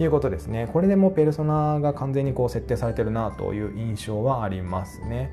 [0.00, 0.68] いうことですね。
[0.72, 5.30] これでもペルソナが完全にこう設定されてるなという印象はありますね。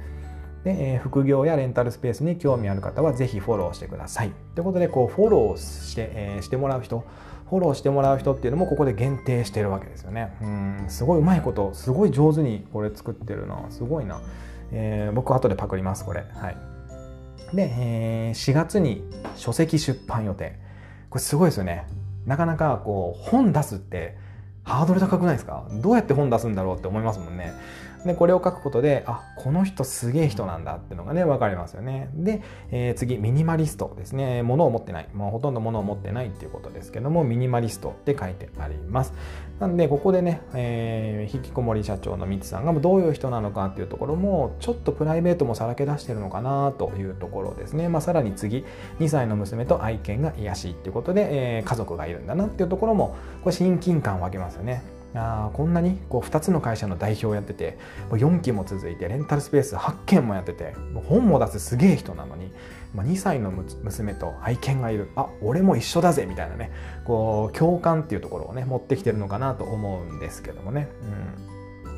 [0.63, 4.31] で、えー、副業やレンタルスペースに興味ある方はぜひフォローしてください。
[4.53, 7.03] ということでこうフォローして,、えー、してもらう人
[7.51, 10.33] フォローしてもらう人っていうのもここで限定してるわけですよね。
[10.41, 14.21] うんすごいうまいことすごい上手にこれ作ってるなすごいな、
[14.71, 16.23] えー、僕後でパクりますこれ。
[16.33, 16.57] はい、
[17.53, 19.03] で、えー、4月に
[19.35, 20.57] 書籍出版予定
[21.09, 21.85] これすごいですよね。
[22.25, 24.15] なかなかこう本出すって
[24.63, 25.67] ハードル高くないですか？
[25.81, 27.51] どうやって本出すんだろうって思いますもんね。
[28.05, 32.09] でこれを書くことであこの人すげえ人なんだっていうのがね分かりますよね。
[32.13, 34.43] で、えー、次ミニマリストですね。
[34.43, 35.09] 物を持ってない。
[35.13, 39.13] もうほとんど物を持ってないっていうことですけどもミニマリストって書いてあります。
[39.59, 48.65] なんでここでね、えー、引きこもり社長のミツさんがどういう人なのかっていうところもちょっとプライベートもさらけ出してるのかなというところですね、まあ、さらに次
[48.99, 54.81] 2歳の娘と愛犬が癒しっていうことで、えー、家族がいるんだなっていうところもこれ親近感を分けますよね。
[55.13, 57.77] あこんなにこう2つの会社の代表をやってて
[58.09, 62.51] もう4期も続いてレンタルスペース8件もやっててもう本も出すすげえ人なのに、
[62.95, 65.09] まあ、2歳の娘と愛犬がいる。
[65.15, 66.71] あ俺も一緒だぜみたいなね
[67.05, 70.89] こう共感っていうところをね持ってきてるのかなと思うんですけどもね。
[71.03, 71.51] うん。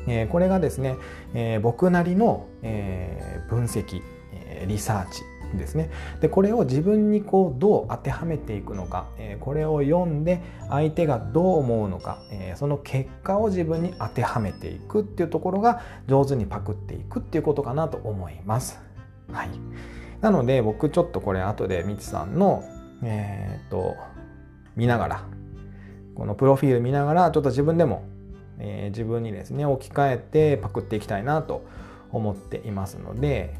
[0.06, 0.96] えー、これがですね、
[1.32, 5.22] えー、僕なりの、えー、分析、えー、リサーチ。
[5.58, 5.90] ですね
[6.20, 18.80] でこれを自分にこうどう当てはめていくのか、え、これを読んで相手がどう思うのか、え、その結果を自分に当てはめていくっていうところが上手にパクっていくっていうことかなと思います。
[19.32, 19.50] はい、
[20.20, 22.64] なので僕ちょっとこれ後でみちさんの
[23.02, 23.96] えー、っと
[24.76, 25.24] 見ながら
[26.14, 28.04] このプロフィール見ながらちょっと自分でも、
[28.58, 31.64] えー、自分にですね置き換えてパクっていきたいなと
[32.10, 33.58] 思っていますので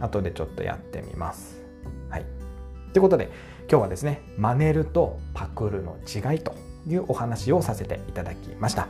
[0.00, 1.62] 後でちょっとやってみます。
[2.10, 2.26] はい。
[2.92, 3.30] ということで
[3.70, 6.54] 今日はですね真似るとパクるの違いと
[6.86, 8.88] いうお話をさせていただきました。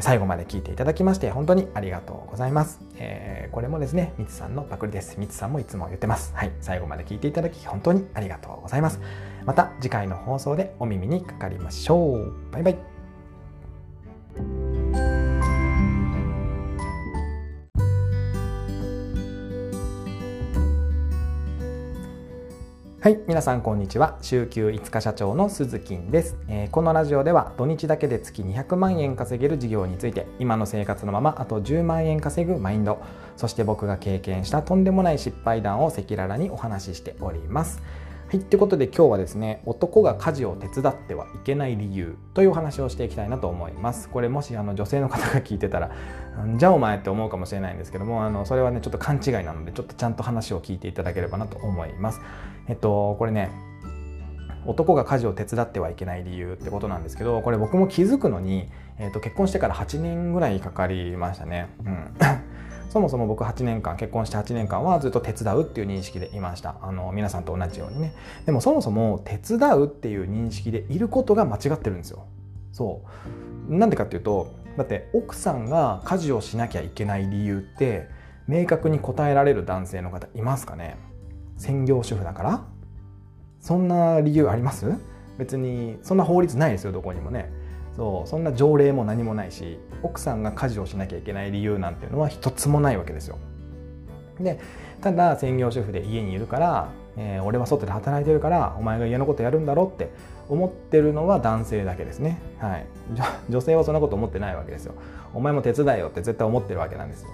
[0.00, 2.80] 最後まで聞いていただきまして本当にありがとうございます。
[2.96, 5.18] えー、これもですね、みつさんのパクリです。
[5.18, 6.32] みつさんもいつも言ってます。
[6.34, 6.52] はい。
[6.60, 9.00] 最後まで聞いていただき本当にありがとうございます。
[9.46, 12.32] また次回の放送でお耳にかかりましょう。
[12.52, 12.97] バイバイ。
[23.00, 24.18] はい、皆さんこんにちは。
[24.22, 33.00] 週休5日社長の鈴木です、えー、このラジオでは土日だけで月200万円稼げる事業について、今の生活のままあと10万円稼ぐマインド、
[33.36, 37.80] そして僕が経験したとんでもない失敗談を赤裸々にお話ししております。
[38.30, 44.10] はい、ということで今日はですね、男が家事を手伝ってはいけない理由というお話をしていきたいなと思います。
[44.10, 45.90] これもしあの女性の方が聞いてたら、
[46.58, 52.20] じゃあお前って思うかもしれないんですけども、あのそれはね、ちょっと勘違いなので、ちょっとちゃんと話を聞いていただければなと思います。
[52.66, 53.48] えっと、これね、
[54.66, 61.68] 男が家事を手伝ってはいけない理由ってことなんですけどこれ僕も気づくのに、えー、と結婚してから8年ぐらいかかりましたね。
[61.86, 62.14] うん
[62.88, 66.76] そもそも僕8年間結婚して8年間はずっと手伝うっていう認識でいました。
[66.80, 68.14] あの皆さんと同じようにね。
[68.46, 72.26] でもそもそも手伝うっていう認識でいることが間違ってるんですよ。
[72.72, 73.02] そ
[73.68, 73.74] う。
[73.74, 78.08] なんでかっていうとだって奥さんが家事をしなきゃいけない理由って
[78.46, 80.96] 明確に答えられる男性の方いますかね？
[81.58, 82.64] 専業主婦だから？
[83.60, 84.94] そんな理由あります？
[85.36, 87.52] 別にそんな法律ないですよどこにもね。
[87.98, 93.38] そうそんな条例も何もないし奥さんが家事をしなきゃいけない理由なんていうのは一つもないわけですよ。
[94.38, 94.60] で
[95.00, 100.10] ただ専業主婦で家にいるから、えー、俺は外で働いてるからお前が家のことやるんだろって
[100.48, 102.86] 思ってるのは男性だけですね、はい、
[103.50, 104.94] 女性はそんなこと思ってないわけですよ。
[105.34, 107.28] お前も手伝えよって絶対思ってるわけなんですよ、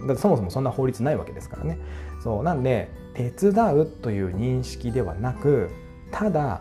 [0.00, 1.78] うん、だってそもそもそんな法律ないわけですからね。
[2.22, 2.44] そう。
[2.44, 5.70] なんで手伝うという認識ではなく
[6.12, 6.60] ただ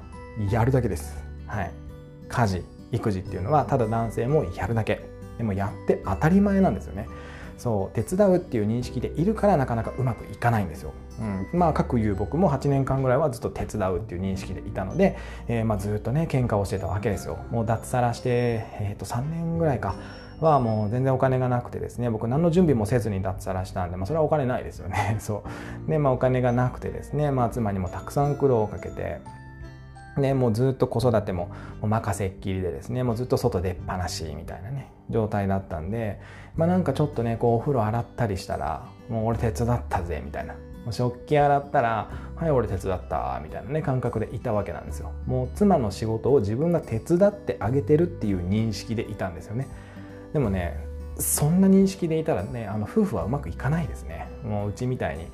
[0.50, 1.72] やるだけです、はい、
[2.30, 2.79] 家事。
[2.92, 5.02] 育児っていうのはただ男性もやるだけ。
[5.38, 7.08] でもやって当たり前なんですよね。
[7.58, 10.94] そう手伝うっていう認識でいるからなかなかうまくいかないんですよ。
[11.20, 11.24] う
[11.56, 15.18] ん、まあ各言う僕も8年間ぐらいはずっと手伝うっていう認識でいたので、
[15.50, 17.38] えー、まあずっとね喧嘩をしてたわけですよ。
[17.52, 19.96] もう脱サラして、えー、と3年ぐらいか
[20.40, 22.10] はもう全然お金がなくてですね。
[22.10, 25.18] 僕何の準備もせずに脱サラしたんで、まあ、それはお金ないですよね。
[25.20, 25.44] そ
[25.88, 25.92] う。
[25.92, 29.20] でまあお金がなくてですね、まあ、妻にもたくさん苦労をかけて
[30.20, 31.52] ね、もうずっと子育ても
[31.82, 36.20] 任せっきりでですねもうずっと外出っ放しみたいなね状態だったんで、
[36.56, 40.56] まあ、なんかちょっとねこうお風呂洗ったりしたらもう俺手伝ったぜみたいな。
[40.92, 45.12] 食器洗ったら「はい俺手伝った」みたいなね感覚でいたわけなんですよ。
[45.28, 49.68] もう妻の仕事を自分が手伝ってあげてるっていう認識でいたんですよね。
[50.34, 50.80] でもね
[51.18, 54.30] そんな認識でいたらねあの夫婦はうまくいかないですね。
[54.44, 55.28] もううちみたいに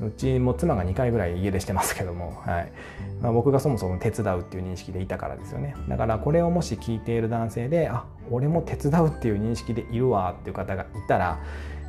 [0.00, 2.72] うちも妻が2回ぐらい家出してますけども、はい。
[3.20, 5.76] まあ、僕がそもそも手伝うっていう認識でいたからですよね。
[5.88, 11.40] だからこれをもし聞いている男性であ俺も手伝うっていう認識でいるわっていう方がいたら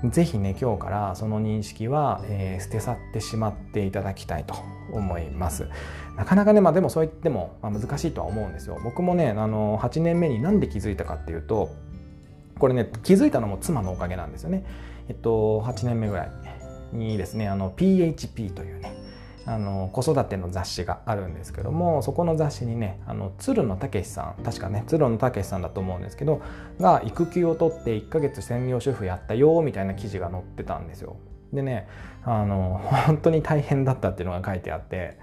[0.09, 4.55] 是非ね今日からその認識は、えー、捨て去ってしまっていただきたいと
[4.91, 5.67] 思います。
[6.17, 8.79] なかなかねまあでもそう言っても、まあ、難しいとは思うんですよ。
[8.83, 11.69] 僕もねあの8年目になんで気づいたかっていうと
[12.59, 14.65] これね気づいたのも妻のおかげなんですよね。
[15.07, 16.31] えっと8年目ぐらい。
[16.93, 18.95] にですねあの PHP というね
[19.45, 26.41] あの子育ての雑誌があるんですけどもそこの雑誌にねあの鶴野武さん確かね鶴野武さんだと思うんですけど
[26.79, 31.17] が育休を取って1ヶ月専業主婦やったよみたいな記事が載ってたんですよ。
[31.51, 31.87] でね
[32.23, 35.17] あの本当に大変だったっていうのが書いてあって、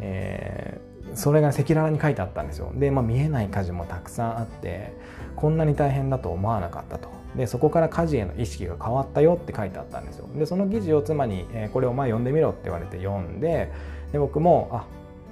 [0.00, 2.72] えー、それが赤裸々に書いてあったんですよ。
[2.76, 4.94] で、まあ、見えない家事もたくさんあって
[5.34, 7.08] こんなに大変だと思わなかったと。
[7.38, 10.28] でそこから家事への意識が変わったよって書いてあったんですよ。
[10.36, 13.70] でその記事を妻に、えー、これをまあ読んでみろって言われて読んで
[14.12, 14.84] で僕も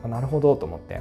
[0.04, 1.00] あなるほどと思って。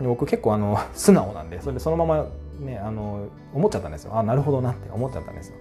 [0.00, 2.26] で僕結構あの 素直なんでそれでそのまま
[2.58, 4.18] ねあの思っちゃったんですよ。
[4.18, 5.56] あなるほどなって思っちゃったんですよ。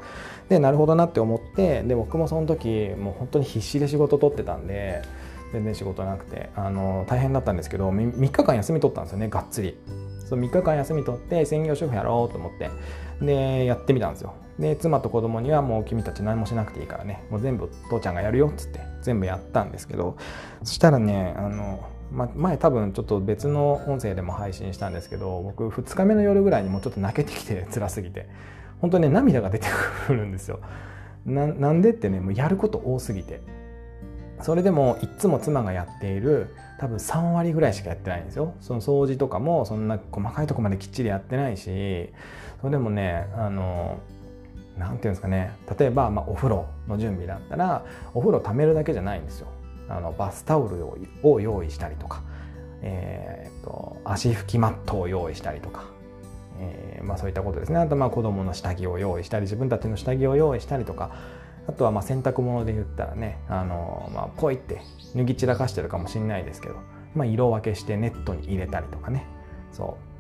[0.50, 5.04] でなるほどなって思ってで僕もその時もう本当に必死で仕事取ってたんで
[5.52, 9.78] 全然仕事なくてあの大変だったんですけど 3, 3日間休み取ったんですよねがっつり。
[10.26, 12.70] その3日間休み取って専業主婦やろうと思って。
[13.22, 14.34] でやってみたんですよ。
[14.60, 17.24] で妻と子供にはもう君たち何もしなくていいからね。
[17.30, 20.18] もう全部父ちゃんがやるよっつって全部やったんですけど。
[20.64, 28.28] そしたらねあの、ま、前多分ちょっと別の音声でも配信したんですけど僕2日目の夜ぐらいにもうちょっと泣けてきて 辛すぎて。
[28.80, 29.68] 本当にね涙が出て
[30.08, 30.60] くるんですよ。
[31.26, 33.42] なんでってねもうやること多すぎて。
[34.42, 38.56] それでもいっつも妻がやっている多分3割ぐらいしかやってないんですよ。
[38.60, 42.12] その掃除とかもそんな細かいとこまできっちりやってないし
[42.64, 44.00] それでもねあの
[44.78, 45.52] 何て言うんですかね。
[45.78, 49.48] 例えば、まあ、お風呂の準備だったらお風呂溜めるだけじゃないんですよ。
[49.90, 50.88] あのバスタオル
[51.24, 52.24] を用意したりとか、
[52.82, 55.84] えーと、足拭きマットを用意したりとか、
[56.58, 57.80] えーまあ、そういったことですね。
[57.80, 61.12] あとまあ子供の下着を用意したり自分たちの下着を用意したりとか
[61.68, 64.82] あとはまあ洗濯物で言ったらねあの、まあ、ポイって
[65.18, 66.76] 脱ぎ散らかしてるかもしれないですけど、
[67.14, 69.26] まあ、色分けしてネットに入れたりとかね。
[69.74, 70.13] そう。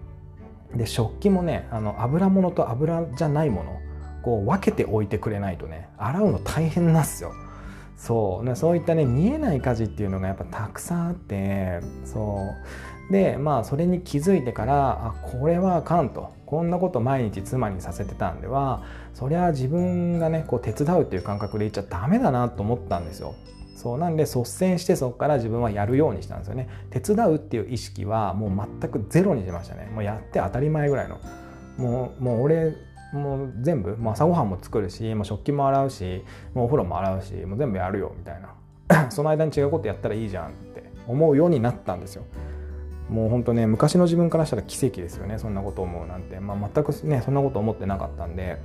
[0.75, 3.79] で食器もねあの油物と油じゃないもの
[4.23, 7.31] こう分けておいてくれないとね洗うの大変なんですよ。
[7.97, 8.55] そう。
[8.55, 12.39] そういったね見えない家事っていうのがやっぱたくさんあってそ
[13.09, 13.11] う。
[13.11, 16.33] でまあそれに気づいてからあこれはあかんと。
[16.45, 18.83] こんなこと毎日妻にさせてたんでは
[19.15, 23.33] そりゃ自分がねこう手伝うっていう感覚で言っちゃダメだなと思ったんですよ。
[23.75, 26.69] そうなんで率先してそこから自分はやるようにしたんですよね。
[26.89, 29.89] 手伝うっていう意識はもう全くゼロにしましたね。
[29.93, 31.19] もうやって当たり前ぐらいの。
[31.77, 32.75] もうもう俺
[33.13, 38.41] もう全部もう朝ごはんも作るしもう食器も洗うしもうお風呂も洗うしもう全部やるよみたい
[38.87, 42.23] な その間に違うことやったらいいじゃんって思うようになったんですよ。
[43.09, 48.57] もうほんとね昔の自分からしたら奇跡ですよねそんなこと思うなんて、まあ、全くねそんなこと思ってなかったんで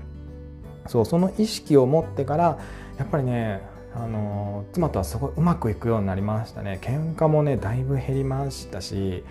[0.86, 2.58] そうその意識を持ってから
[2.98, 3.60] やっぱりね
[4.00, 6.78] あの妻とはすごいうまくいくようになりましたね。
[6.82, 9.24] 喧嘩もねだいぶ減りましたし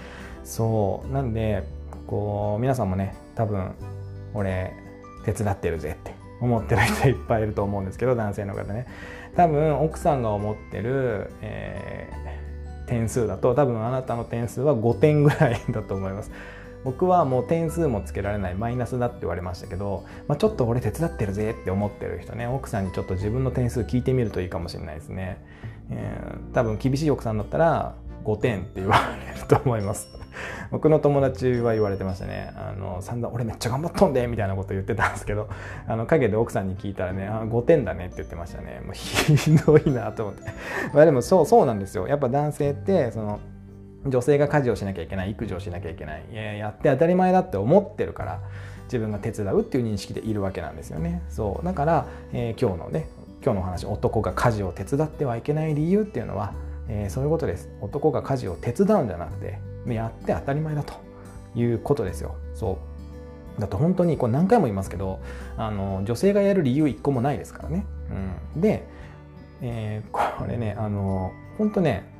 [0.44, 1.12] そう。
[1.12, 1.64] なんで
[2.06, 3.72] こう皆さんもね多分
[4.34, 4.74] 俺
[5.26, 8.88] 手伝ってるぜって思ってる人いっぱいいると思うんですけど男性の方ね。
[9.36, 16.32] 多分奥さんが思ってる、えー、点数だと多分あなたの点数は5点ぐらいだと思います。
[16.88, 22.48] 僕はもう点数もつけられないマイナスだって言われましたけど、まあ、ちょっと俺手伝ってるぜって思ってる人ね。
[22.48, 25.38] 奥さんにちょっと自分の点数聞いてみるといいかもしれないですね、
[25.90, 29.02] えー、多分厳しい奥さんだったら5点って言わ
[29.36, 30.08] れると思います。
[30.72, 32.54] 僕の友達は言われてましたね。
[32.56, 35.50] あの散々俺めっちゃ頑張っとんでみたいなこと言ってたんですけど
[35.90, 38.80] あの陰で奥さんに聞いたらねあ5点だねって言ってましたね。
[38.86, 40.44] もうひどいなと思って。
[40.94, 42.08] まあでもそうそうなんですよ。
[42.08, 43.42] やっぱ男性ってその
[44.10, 48.40] 女性が家事をしなきゃいけない育児をしなきゃいけないやって当たり前だって思ってるから
[48.86, 51.22] 自分が手伝うっていう認識でいるわけなんですよね。
[51.30, 51.66] そう。
[51.66, 53.08] だから、えー、今日のね
[53.44, 56.54] 今日のお話男が家事を手伝ってはいけない理由っていうのは、
[56.88, 57.70] えー、そういうことです。
[57.82, 60.94] 男が家事を手伝うんじゃなくてやって当たり前だと
[61.56, 62.36] いうことですよ。
[62.54, 62.80] そ
[63.58, 63.62] う。
[63.62, 65.20] だと本当にこれ何回も言いますけど
[65.58, 67.86] あの女性がやる理由一個もないですからね、
[68.56, 68.88] うん、で、
[69.62, 72.17] えー、これねあの本当ね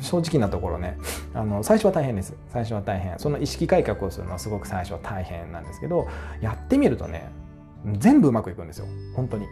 [0.00, 0.98] 正直なところね
[1.34, 6.08] あの最初は大変です最初は大変その意識改革をするのはすごく最初は大変なんですけど
[6.40, 7.30] やってみるとね
[7.98, 9.46] 全部うまくいくんですよ本当に。
[9.46, 9.48] っ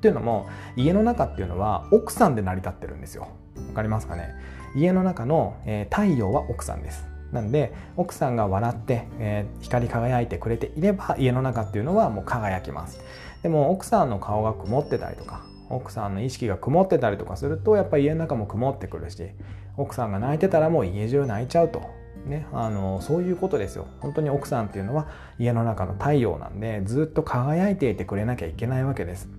[0.00, 3.28] ていうのも家の中っていうのは奥さんで成り立ってるんですよ。
[3.68, 4.34] わかりますかね？
[4.74, 7.04] 家の中の、えー、太陽は奥さんです。
[7.32, 13.00] なんで奥さんが笑って、えー、光り輝いてくれていれば家の中っていうのはもう輝きます。
[13.42, 19.30] でも奥さんの顔が曇ってたりとか奥さんの意識が曇ってたりとかするとやっぱり家の中も曇ってくるし
[19.76, 21.98] 奥さんが泣いてたらもう家中泣いちゃうと。
[22.26, 23.86] ね、あのそういうことですよ。
[24.00, 25.08] 本当に奥さんっていうのは
[25.38, 29.30] 家の中の太陽なんでずっと輝いていてくれなきゃいけないわけです。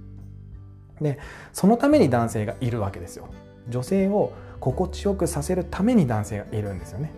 [0.99, 1.19] で
[1.53, 3.27] そのために男性がいるわけですよ。
[3.69, 7.11] 女性を心地よくさせるために男性がいるんですよね。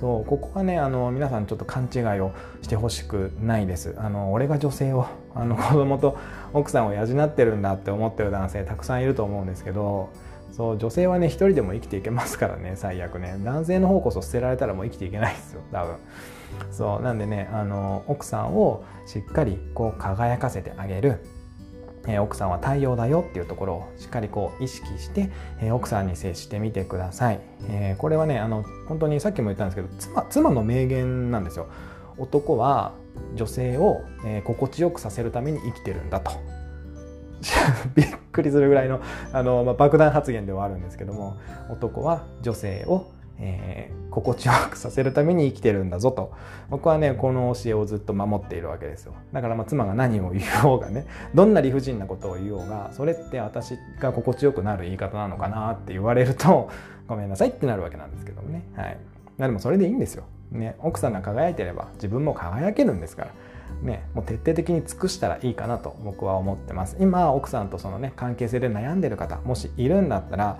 [0.00, 2.32] そうここはねあの皆さんちょっと勘違いを
[2.62, 3.94] してほしくないです。
[3.98, 5.04] あの俺が女性を
[5.36, 6.16] あの子供と
[6.54, 10.08] 奥さんを養ってるんだって思ってる男性たくさんいると思うんですけど
[10.52, 13.36] そう女性はね一人でも生きていけますからね最悪ね。
[13.44, 15.96] 男性の方こそ捨てられたらもう生きていけないですよ多分。
[16.70, 21.18] そうなんでねあの奥さんをしっかりこう輝かせてあげる。
[22.10, 25.30] え奥さんは太陽だよっていうところをしっかりこう意識して、
[25.60, 31.68] え奥さんに接してみてください、えこれはねあの本当にさっきも言ったんですけど妻妻の名言なんですよ。
[32.18, 32.92] 男は
[33.34, 36.32] 女性を、え心地よくさせるために生きてるんだと。
[37.94, 39.00] びっくりするぐらいの
[39.32, 41.38] あの、まあ、爆弾発言ではあるんですけども
[41.70, 43.06] 男は女性を
[43.42, 46.32] えー、心地よくさせるために生きてるんだぞと。
[46.68, 49.14] 僕はねこの教えをずっと守っているわけですよ。
[49.32, 56.68] だからま妻が何を言おうがね どんな理不尽なことを言おうがそれって私が心地よくなる言い方なのかなって言われると
[57.08, 58.62] ごめんなさいってなるわけなんですけどもね。
[58.76, 58.98] はい。
[59.38, 63.30] でもそれでいいんですよ、ね、奥さんが輝いてれば自分も輝けるんですから。
[63.82, 66.96] ね、もう徹底的に尽くしたらいいかなと僕は思ってます。
[67.00, 70.58] 今奥さんとそのね関係性で悩んでる方もしいるんだったら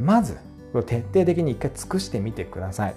[0.00, 0.38] まず
[0.82, 2.94] 徹底的に一回尽くしてみてください。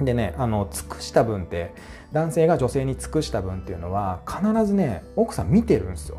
[0.00, 1.72] でねあの尽くした分って
[2.12, 6.18] 男性が女性に尽くした分っていうのは必ずね奥さん見てるんですよ。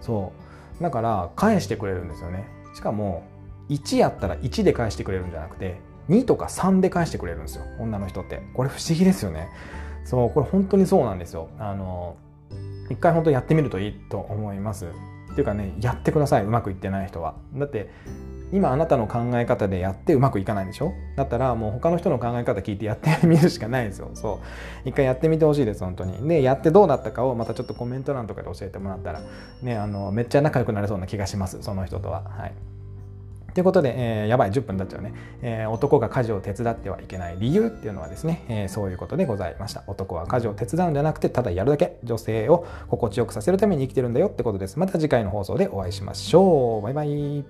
[0.00, 0.32] そ
[0.80, 2.46] うだから返してくれるんですよね。
[2.74, 3.22] しかも
[3.68, 9.48] 1やったら1で返してくれるんじゃなくて2とか3で返してくれるんですよ女の人ってこれ不思議ですよね
[10.04, 12.16] そうこれ本当にそうなんですよあの
[12.90, 14.86] 一回本当にやってみるといいと思います
[15.32, 17.34] っていうかねやってくださいうまくいってない人は。
[17.54, 17.90] だって
[18.52, 20.92] 今あなたの考え方でやってうまくいかないでしょ？
[21.16, 24.10] だったらもう他の人の考え方聞いてやってみるしかないですよ。
[24.12, 24.40] そ
[24.84, 24.88] う。
[24.88, 26.28] 一回やってみてほしいです本当に。
[26.28, 29.22] でやってどうなったかをまたちょっとコメント欄とかで教えてもらったら
[29.62, 32.24] ねあのめっちゃ仲良くなれそうな気がしますその人とは。
[32.24, 32.52] はい。
[33.54, 39.84] ということで、えー、やばい、10分経っちゃうね、えー、男が家事を手伝ってはいけない理由っていうのはですね、えー、そういうことでございました。
[39.86, 44.78] 男は家事を手伝うんじゃなくて、ただやるだけ、女性を心地よくさせるために生きてるんだよってことです。
[44.78, 46.82] また次回の放送でお会いしましょう。
[46.82, 47.44] バイバイ。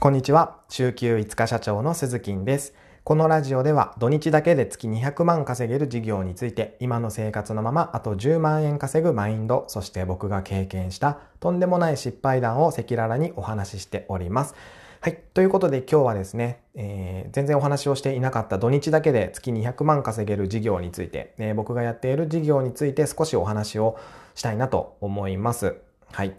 [0.00, 0.60] こんにちは。
[0.68, 2.87] 週休5日社長の鈴木です。
[3.08, 14.54] このラジオでは土日だけで月200万稼げる事業について今の生活のままあと10万円稼ぐマインドそして僕が経験したとんでもない失敗談を赤裸々にお話ししております。
[15.00, 15.22] はい。
[15.32, 23.98] ということで今日はですね、えー、全然お話をしていなかった土日だけで月200万稼げる事業について、えー、僕がやっている事業について少しお話を
[24.34, 25.76] したいなと思います。
[26.12, 26.36] はい。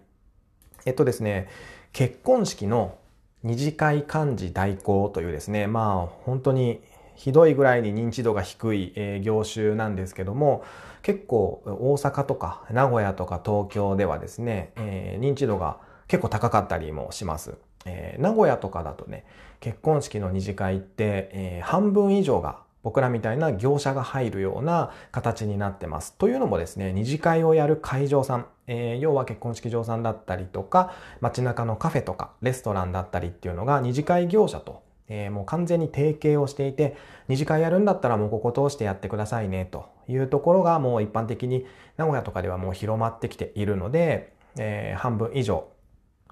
[0.86, 1.48] えっとですね、
[1.94, 2.96] 結婚式の
[3.44, 6.82] 二次会幹事代行というですね、まあ本当に
[7.16, 10.64] ひどいぐらいに認知度が低い、え、業種なんですけども
[11.02, 15.78] 結構大阪とか名古屋とか東京ではですね、えー、認知度が
[16.08, 17.56] 結構高かったりもします。
[17.86, 19.26] えー、名古屋とかだとね
[19.60, 22.60] 結婚式の二次会って、えー、半分以上が
[22.90, 26.14] 僕らみたいな業者が入るような形になってます。
[26.14, 41.68] というのもですね、二次会をやる会場さん、えー、要は結婚式場さんだったりとか、街中のカフェとかレストランだったりっていうのが二次会業者と、えー、もう完全に提携をしていて、二次会やるんだったらもうここ通してやってくださいねというところがもう一般的に
[41.98, 45.68] 名古屋とかではもう広まってきているので、えー、半分以上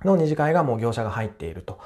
[0.03, 1.77] の二次会がもう業者が入っていると。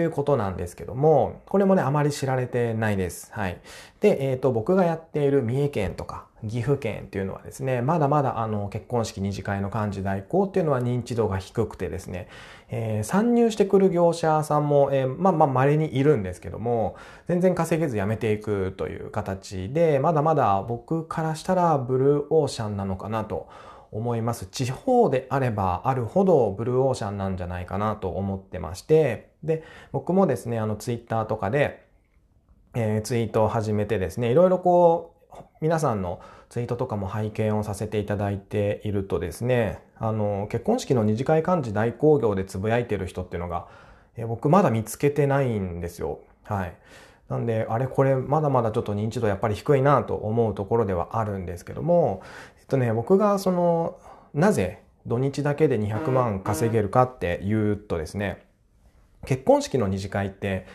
[0.00, 3.32] いうことなんですけども、これもね、あまり知られてないです。
[3.32, 3.60] はい。
[4.00, 12.28] で、えっ、ー、と、僕がやっている三重県とか岐阜県っていうのはですね、まだまだあの、結婚式二次会の幹事代行っていうのは認知度が低くてですね、
[12.70, 16.96] えー、参入してくる業者さんも、えー、まあまあ稀にいるんですけども、
[17.28, 23.48] 全然稼げず辞めていくという形で、まだまだ僕からしたらブルーオーシャンなのかなと
[23.94, 24.46] 思います。
[24.46, 31.84] 地方であればあるほどブルーオーシャンなんじゃないかなと思ってまして、で、僕もですね、あのツイッターとかで、
[32.74, 43.68] えー、ツイートを始めてですね、いろいろこう、皆さんのツイートとかも拝見をさせていただいているとですね、あの、結婚式の二次会幹事代行業でつぶやいてる人っていうのが、
[44.16, 46.20] えー、僕まだ見つけてないんですよ。
[46.44, 46.76] はい。
[47.28, 52.22] なんで、あれこれまだまだちょっと認知度やっぱり低いなと思うところではあるんですけども、
[52.60, 53.98] えっとね、僕がその、
[54.34, 58.44] なぜ土日だけで200万稼げるかって言うとですね、
[59.24, 60.66] 結婚式の二次会って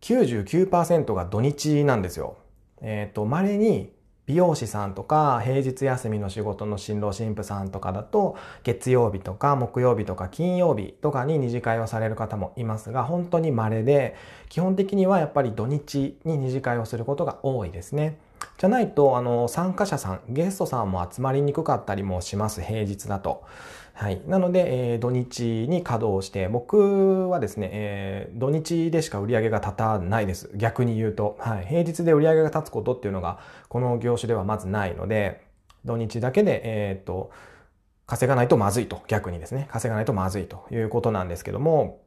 [0.00, 2.36] 99%が土日なんですよ。
[2.80, 3.92] えっ、ー、と、稀に
[4.30, 14.14] 美容師さんとか平日休みの仕事の新郎新婦さんとかだと月曜日とか木曜日とか金曜日とかに二次会をされる方もいますが本当に稀で
[14.48, 18.18] 基本的にはやっぱり土日に二次会をすることが多いですね。
[18.56, 23.42] じゃないとあの参加者さんゲストさんも集まりにくかったりもします平日だと。
[24.00, 24.22] はい。
[24.26, 30.50] なので、えー、土日に稼働して、僕はですね、えー、土日でしか売り上げが立たないです。
[30.54, 31.36] 逆に言うと。
[31.38, 31.66] はい。
[31.66, 35.42] 平日で売り上げが立つことっていうのが、この業種ではまずないので、
[35.84, 37.30] 土日だけで、えっ、と、
[38.06, 39.02] 稼がないとまずいと。
[39.06, 39.68] 逆にですね。
[39.70, 42.00] 稼がないとまずいということなんですけども、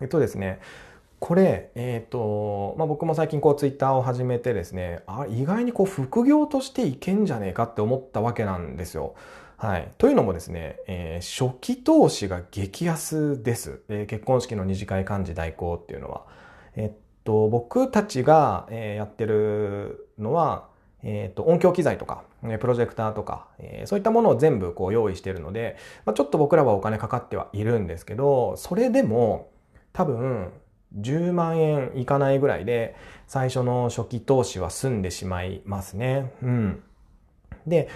[0.00, 0.58] えっとですね、
[1.20, 9.14] これ、えっ、と、まあ、僕も最近こうツイッターを始めてですね、あ、意外にこう副業としていけんじゃねえかって思ったわけなんですよ。
[9.62, 9.92] はい。
[9.96, 13.82] というのもですね、えー、初期投資が激安です。
[13.88, 16.26] えー、結婚式の二次会幹事代行っていうのは。
[16.74, 20.66] えっと、僕たちが、え、やってるのは、
[21.04, 22.24] えっと、音響機材とか、
[22.58, 29.52] プロジェクターとか、え、そういったものを全部こう用意してるので、まあ、ちょっと僕らはお金かかってはいるんですけど、それでも
[29.92, 30.50] 多分
[30.98, 32.96] 10万円いかないぐらいで
[33.28, 36.32] 最初の初期投資は済んでしまいますね。
[36.42, 36.82] うん。
[37.64, 37.88] で、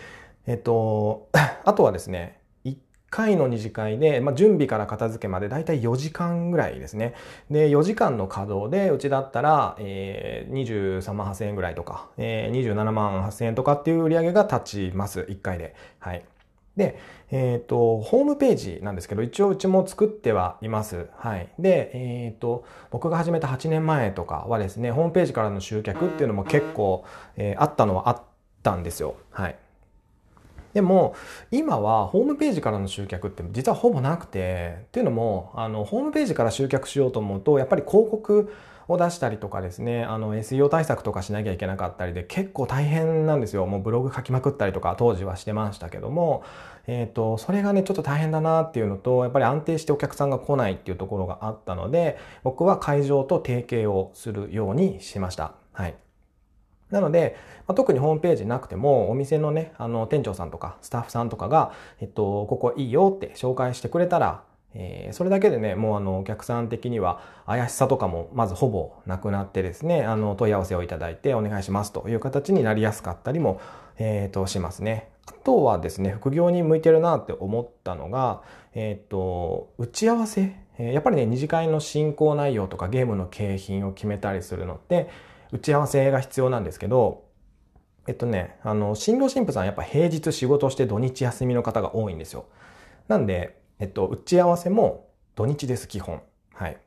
[0.47, 1.29] えっと、
[1.65, 2.77] あとはですね、1
[3.11, 7.15] 回の二次会で、まあ、準備から片付けまでだいたい4時間ぐらいですね。
[7.51, 15.21] で、4時間の稼働で、うちだったら、えー、23万8000円ぐらいとか、えー、27万8000円とかっていう売り上げが立ちます。
[15.21, 15.75] 1回で。
[15.99, 16.25] はい。
[16.77, 16.99] で、
[17.31, 21.09] えっ、ー、と、ホームページなんですけど、一応うちも作ってはいます。
[21.17, 21.49] はい。
[21.59, 27.05] で、えっ、ー、と、僕が始めた8年前とかはですね、ホームページからの集客っていうのも結構、
[27.37, 28.23] えー、あったのはあっ
[28.63, 29.17] たんですよ。
[29.31, 29.57] はい。
[30.77, 31.14] でも
[31.51, 38.53] 今はホームページからの集客って実はほぼなくてっていうのもあのホームページから集客しようと思うとやっぱり広告
[38.87, 46.45] を出したりとかですねあの SEO 対策とかしなきゃいけなかったりで結構大変なんですよもうブログ書きまくったりとか当時はしてましたけども、
[46.87, 55.55] えーと、それがねちょっと大変だなっていうのとやっぱり安定してお客さんが来ないっていうところがあったので僕は会場と提携をするようにしました。
[55.72, 55.95] はい
[56.91, 64.45] なので、まあ、特にホームページなくても、お店のね、あの、店長さんとか、スタッフさんとかが、えっと、ここいいよって紹介してくれたら、
[64.78, 73.61] えー、それだけでね、もうあの、お客さん的には怪しさとかもまずほぼなくなってですね、あの、問い合わせをいただいてお願いしますという形になりやすかったりも、
[73.99, 75.09] えっ、ー、と、しますね。
[75.26, 78.43] あとはですね、副業に向いてるなって思ったのが、
[78.74, 80.55] えっ、と、打ち合わせ。
[80.78, 85.09] やっぱりね、二次会の進行内容とかゲームの景品を決めたりするのって、
[85.53, 87.25] 打ち合わせが必要なんですけど、
[88.07, 92.47] えっとね、あの、新郎新婦さんやっぱ平日仕事して土日休みの方が多いんですよ。
[93.09, 96.23] なんで、えっと、打ち合わせも土日です、基本。
[96.55, 96.79] はい。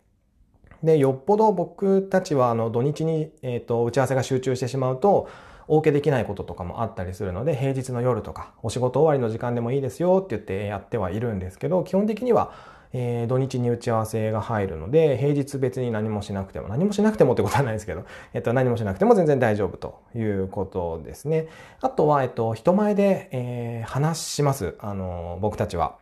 [0.84, 5.28] で、よっぽど僕たちはあの土日に、えっと、打ち合わせが集中してしまうと、
[5.68, 12.54] お受けできないこととかもあったりするので、平日の夜とか、お仕事終わりの時間でもいいですよって言ってやってはいるんですけど、基本的には、
[12.92, 21.48] えー、土日に打ち合わせが入るので、平日別に何もしなくても、何もしなくてもってことはないですけど、 えっと、何もしなくても全然大丈夫ということですね。
[21.82, 24.76] あとは、えっと、人前で、えー、話します。
[24.80, 25.98] あの、僕たちは。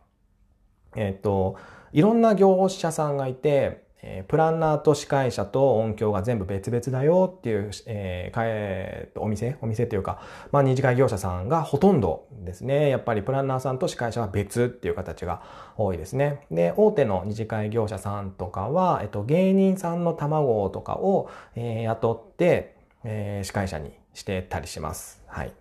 [0.96, 1.56] えっと、
[1.92, 9.56] いろんな業者さんがいて、えプランナーと司会者と音響が全部別々だよっていう、えー、えー、お店？
[9.60, 10.22] お店っていうか、
[10.52, 12.90] まあ、二次会業者さんがほとんどですね。
[12.90, 15.42] やっぱりプランナーさんと司会者は別っていう形が
[15.76, 16.46] 多いですね。
[16.50, 25.22] で、大手の二次会業者さんとかは、えっと、芸人さんの卵とかを、えー、雇って、えー、司会者にしてたりします。
[25.26, 25.52] はい。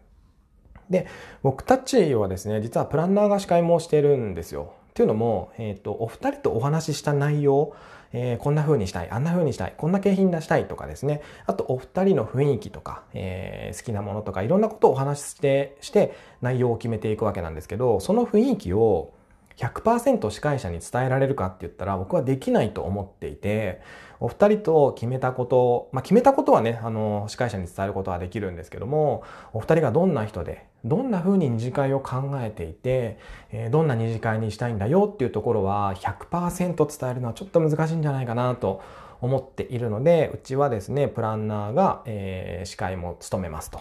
[0.89, 1.07] で、
[1.43, 4.73] 僕たちはですね、実はプランナーが司会もしてるんですよ。
[4.89, 7.75] っていうのも、えっ、と、お二人とお話しした内容、
[8.13, 11.21] えー、こんな風にしたい、あんな風にしたい、こんな景品出したいとかですね。
[11.45, 19.13] あと、お二人の雰囲気とか、えー、好きなものとか、いろんなことをお話しして、して内容を決めていくわけなんですけど、その雰囲気を
[19.57, 23.81] 100%司会者に伝えられるかって言ったら僕はできないと思っていて、
[24.19, 33.17] お二人と決めたこと、まあ、決めたことはね、あの、司会者に伝えることはできるんですけども、お二人がどんな人で、どんな風に二次会を考えていて、
[33.51, 38.81] えー、どんな二次会にしたいんだよっていうところは100%伝えるのはちょっと難しいんじゃないかなと
[39.21, 43.79] 思っているので、うちはですね、プランナーが、えー、司会も務めますと。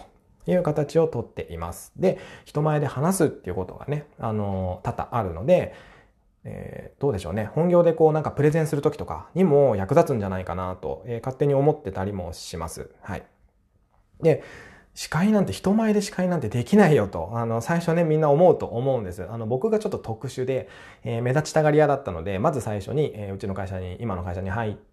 [0.51, 1.91] いう形をとっています。
[1.97, 5.73] で、人前で話すっていうことがね、あの、多々あるので、
[6.43, 7.45] えー、どうでしょうね。
[7.53, 12.91] 本業でこうなんかプレゼンするときとかにも役立つんじゃないかなと、えー、勝手に思ってたりもします。
[13.01, 13.23] はい。
[14.21, 14.43] で、
[14.97, 19.23] 司会なんて人前で司会なんてできないよと、あの、最初ね、みんな思うと思うんです。
[19.29, 20.67] あの、僕がちょっと特殊で、
[21.03, 24.86] えー、目立ちたがり屋だったので、まず最初に、えー、うちの会社に、今の会社に入って、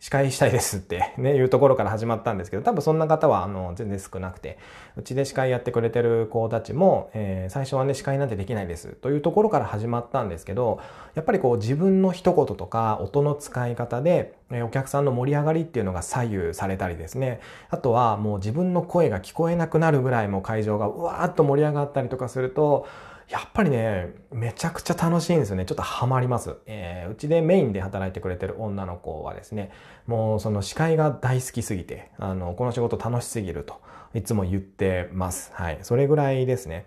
[0.00, 4.58] 司会したいですって ね、いうところから始まったんですけど、多分そんな方は、あの、全然少なくて、
[4.96, 10.80] うちで司会やってくれてる子たちも、えー、最初はね、司会なんてできないですというところから始まったんですけど、
[11.14, 17.40] やっぱりこう自分の一言とか音の使い方で、お客さんの盛り上がりっていうのが左右されたりですね。
[17.70, 22.86] あとはもう自分の声が聞こえなくなるぐらいもう会場がうわーっと盛り上がったりとかすると、
[23.28, 25.64] やっぱりね、めちゃくちゃ楽しいんですよね。
[25.64, 26.56] ちょっとハマります。
[26.66, 29.70] えー、うちでメインで働いてくれてる女の子はですね、
[30.06, 33.80] もうその司会が大好きすぎて、あの、この仕事楽しすぎると、
[34.12, 35.52] いつも言ってます。
[35.54, 35.78] はい。
[35.82, 36.86] それぐらいですね。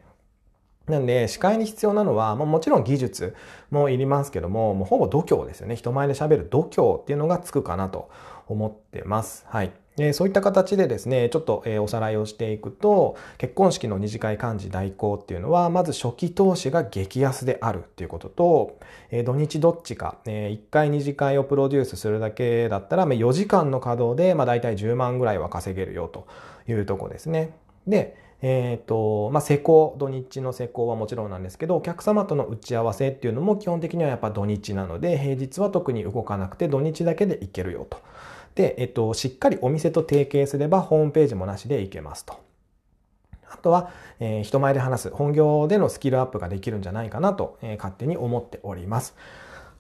[0.88, 3.36] なんで、司会に必要なのは、ま、もちろん技術
[3.72, 5.76] もいりますけども、もうほぼ度胸ですよね。
[5.76, 8.10] 人前で喋る度胸っていうのがつくかなと
[8.48, 9.46] 思ってます。
[9.50, 9.72] はい。
[10.00, 18.80] えそういった形でですね、ちょっと、えおさらいをしていくと、結婚式の二次会幹事代行っていうのは、まず初期投資が激安であるっていうことと、
[19.10, 26.28] え土日どっちか、え1回二次会をプロデュースするだけだったら、4時間の稼働で、まあ大体10万ぐらいは稼げるよと
[26.68, 27.56] いうとこですね。
[27.88, 37.98] で、えっ、ー、と、まあ、施工、土日の施工はもちろんなんですけど、お客様との打ち合わせっていうのも基本的にはやっぱ土日なので、平日は特に動かなくて土日だけで行けるよと。
[38.58, 42.40] で、えっ、と、しっかりお店と提携すればホームページもなしで行けますと。
[43.50, 49.16] あとは、えー、人前で話す、本業でのスキルアップができるんじゃないかなと、えー、勝手に思っております。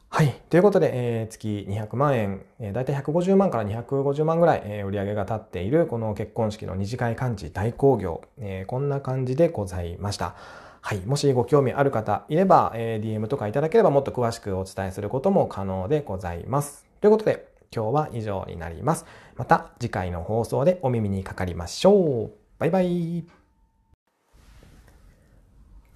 [0.10, 0.40] はい。
[0.50, 10.36] ということで、えー、月200万円、えー、だいたい150万から250万ぐらい、えー、売上が立っている、この結婚式の二次会幹事大工業、えー、こんな感じでございました。
[10.82, 11.00] はい。
[11.00, 16.86] もしご興味ある方いれば、えー、DM とかいただければもっと詳しくお伝えすることも可能でございます。
[17.02, 19.06] ということで、今日は以上になります。
[19.36, 22.32] また次回の放送でお耳にかかりましょう。
[22.60, 23.26] バイバイ。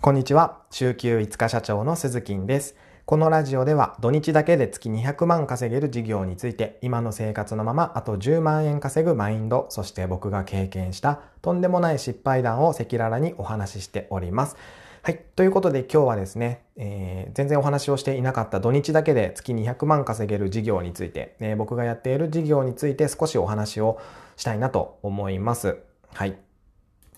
[0.01, 0.63] こんにちは。
[0.72, 2.76] 週休5日社長の鈴木です。
[3.05, 14.55] このラジオでは土日だけで月200万稼げる事業について今の生活のままあと10万円稼ぐマインドそして僕が経験したとんでもない失敗談を赤裸々にお話ししております。
[15.03, 15.25] はい。
[15.35, 23.99] ということで今日はですね、えー、全然お話をしていなかった土日だけで月200万稼げる事業について、えー、僕がやっている事業について少しお話を
[24.37, 25.79] したいなと思います。
[26.13, 26.37] はい。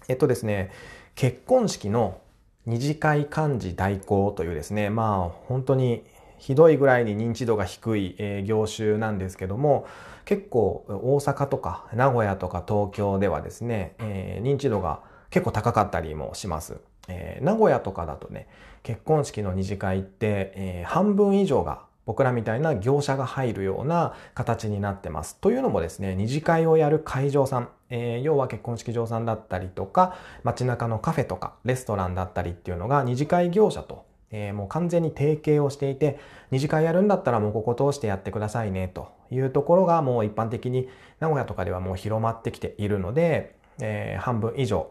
[0.07, 0.71] えっとですね、
[1.15, 2.21] 結婚式の
[2.65, 6.05] 二次会幹事代行というですね、まあ本当に
[6.37, 9.87] ひどいぐらいに認知度が低い、え業種なんですけども、
[10.23, 16.77] 結構大阪とか名古屋とか東京ではですね、えー、認知度が結構高かったりもします。
[17.07, 18.47] えー、名古屋とかだとね、
[18.83, 25.37] 結婚式の二次会って、えー、半分以上が僕らみたいな業者が入るような形になってます。
[25.37, 36.19] というのもですね、二次会をやる会場さん、えー、要は結婚式場さんだったりとか、街中のカフェとかレストランだったりっていうのが二次会業者と、えー、もう完全に提携をしていて、
[36.51, 40.89] 二次会やるんだったらもうここ通してやってくださいねというところがもう一般的に
[41.21, 44.89] 名古屋とかではもう広まってきているので、えー、半分以上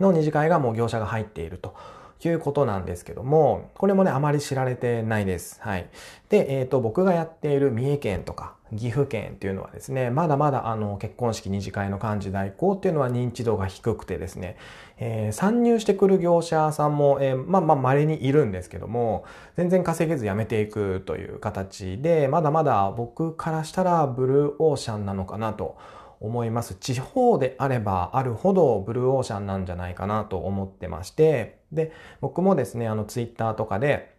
[0.00, 1.74] の二次会がもう業者が入っていると
[2.22, 5.60] いうことなんですけども、これもね、あまり知られてないです。
[5.60, 5.88] はい。
[6.28, 14.56] で、えっ、ー、と、僕がやっている三重県とか、岐阜県っていうのはですね、まだまだあの結婚式二次会の幹事代行っていうのは認知度が低くてですね、
[14.98, 19.24] えー、参入してくる業者さんも、えー、まあまあ稀にいるんですけども、
[19.56, 25.76] 全然稼げず辞めていくという形で、まだまだ僕からしたらブルーオーシャンなのかなと
[26.24, 26.74] 思います。
[26.74, 34.14] 地方であればあるほどブルーオーシャンなんじゃないかなと思ってまして、で、僕もですね、あのツイッターとかで、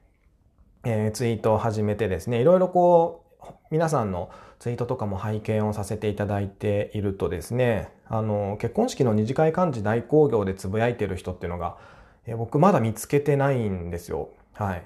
[0.84, 4.30] えー、ツイートを始めてですね、いろいろこう、皆さんの
[4.60, 11.78] ツイートとかも拝見をさせていただいているとですね、あの、結婚式の二次会幹事代行業でつぶやいてる人っていうのが、
[12.28, 14.30] え僕まだ見つけてないんですよ。
[14.54, 14.84] はい。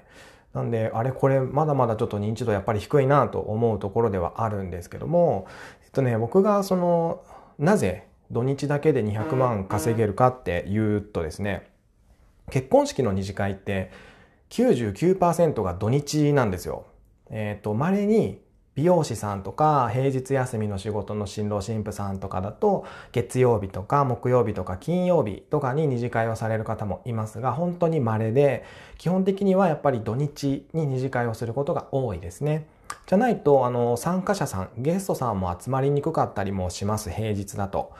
[0.52, 5.46] なんで、あれこれまだまだちょっと認知度やっぱり低いなと思うところではあるんですけども、
[5.92, 7.22] とね、僕がその、
[7.58, 11.70] なぜ土日だけで200万稼げるかって言うとですね、
[12.50, 13.90] 結婚式の二次会って
[14.50, 16.86] 99%が土日なんですよ。
[17.30, 18.40] えっ、ー、と、稀に
[18.80, 28.64] 美容師さんとか平日休みの仕事の新郎新婦さんとかだと月曜日とか木曜日とか金曜日とかに二次会をされる方もいますが本当に稀で
[28.96, 32.66] 基本的にはやっぱり土日に二次会をすることが多いですね。
[33.06, 37.92] じゃないとあの参加者さんゲストさんも集まりにくかったりもします平日だと。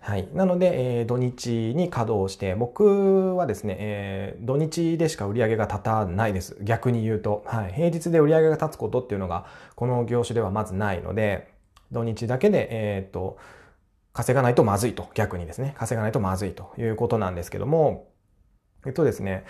[0.00, 0.28] はい。
[0.32, 6.56] なので、えー、土日に稼働して、僕はですね、えー、土日でしか売り上げが立たないです。
[6.62, 7.42] 逆に言うと。
[7.46, 7.72] はい。
[7.72, 11.52] 平日で売り上げが立つことっていうのが、この業種ではまずないので、
[11.92, 13.38] 土日だけで、えっ、と、
[14.12, 15.10] 稼がないとまずいと。
[15.14, 15.74] 逆にですね。
[15.76, 18.08] 稼がないとまずいということなんですけども、
[18.86, 19.44] えっとですね、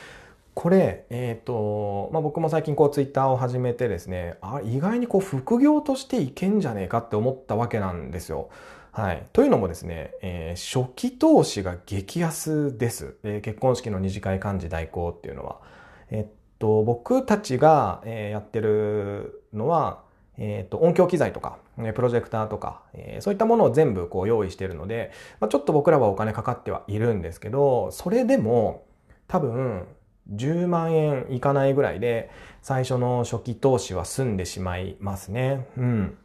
[0.59, 8.49] これ、えっ、ー、と、まあ、僕も最近こうツイッターを始めてですね、あ、意外にこう副業としていけんじゃねえかって思ったわけなんですよ。
[8.91, 9.25] はい。
[9.33, 13.15] というのもですね、えー、初期投資が激安です。
[13.23, 15.61] えー、結婚式の二次会幹事代行っていうのは。
[16.11, 20.03] えっと、僕たちが、え、やってるのは、
[20.39, 21.59] えっと、音響機材とか、
[21.95, 28.89] プロジェクターとか、え、そういったものを全部こう用意してるので、まあ、ちょっと僕らはお金かかってはいるんですけど、それでも
[29.29, 29.87] 多分
[30.33, 32.31] 10万円いかないぐらいで
[32.63, 35.67] 最初の初期投資は済んでしまいますね。
[35.77, 36.19] うん。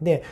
[0.00, 0.22] で、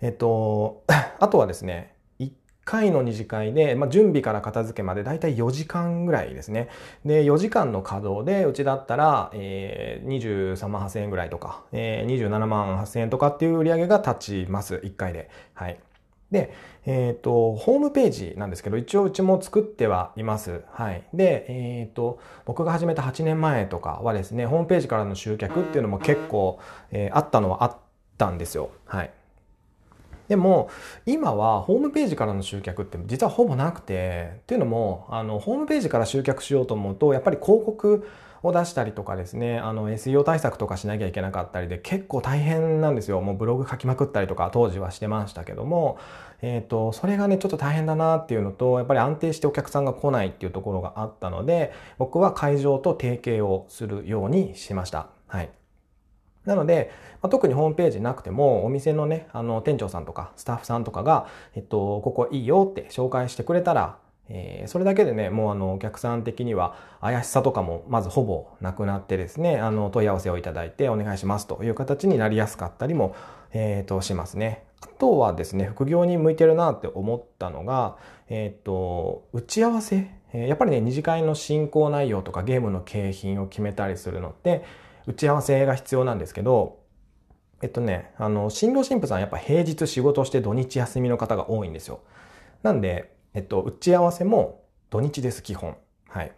[0.00, 0.84] えっと、
[1.18, 2.30] あとはですね、1
[2.64, 6.68] 回の二次会で、まあ、準備から片付けまでだいたい4時間ぐらいですね。
[7.04, 14.76] で、4時間の稼働で、うちだったら、えー、23万8000円ぐらいとか、えー、27万8000円とかっていう売り上げが立ちます。
[14.76, 15.30] 1回で。
[15.54, 15.78] はい。
[16.32, 16.52] で、
[16.86, 20.62] えっ、ー、と、ホームページなんですけど、一応うちも作ってはいます。
[20.72, 21.04] はい。
[21.14, 26.58] で、えっ、ー、と、僕が始めた8年前とかはですね、ホームページからの集客っていうのも結構、
[26.90, 27.76] えー、あったのはあっ
[28.18, 28.70] たんですよ。
[28.86, 29.10] はい。
[30.28, 30.70] でも
[31.04, 38.08] 今はホームページからの集客って実はほぼなくてっていうのもあのホームページから集客しようと思うとやっぱり広告
[38.42, 43.20] を出したりとかですねあの SEO 対策とかしなきゃいけなかったりで結構大変なんですよ。
[43.20, 45.98] もうブログ書きまくったりとか当時はしてましたけども。
[46.44, 55.06] えっ、ー、とそれがねちょっと大変だなっていうのとやっぱり安定してお客さんが来ないっていうところがあったので僕は会場と提携をするようにしました。
[55.28, 55.50] はい。
[56.44, 56.90] なので、
[57.20, 63.98] まあ、特にホームページなくても、お店のね、あの、店長さんとか、スタッフさんとかが、えっと、ここいいよって紹介してくれたら、
[64.34, 73.14] え、それだけでね、もうあの、お客さん的には怪しさとかもまずほぼなくなってですね、あの、問い合わせをいただいてお願いしますという形になりやすかったりも、
[73.52, 74.64] えっ、ー、と、しますね。
[74.80, 80.10] あとはですね、副業に向いてるなって思ったのが、えっ、ー、と、打ち合わせ。
[80.32, 84.64] やっぱりね、二次会の進行内容とかゲームの景品を決めたりするのって、
[85.06, 86.78] 打ち合わせが必要なんですけど、
[87.60, 92.00] えっとね、あの、新郎新婦さんやっぱ平日仕事して土日休みの方が多いんですよ。
[92.62, 95.76] なんで、えっと、打ち合わせも土日です、基本。
[96.08, 96.32] はい。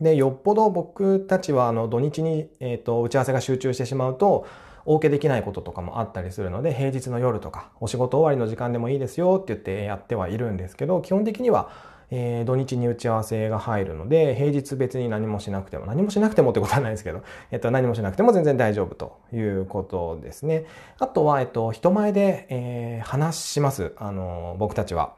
[0.00, 4.46] で、よっぽど僕たちはあの土日に、えっと、打ち合わせが集中してしまうと、
[4.84, 11.70] お受けできないこととかもあったりするので、平日の夜とか、お仕事終わりの時間でもいいですよって言ってやってはいるんですけど、基本的には
[12.10, 20.64] えー、土日に打ち合わせが入るので、平日別に何もしなくても、何もしなくてもってことはないですけど、えっと、何もしなくても全然大丈夫ということですね。
[20.98, 23.92] あとは、えっと、人前で、えー、話します。
[23.98, 25.16] あの、僕たちは。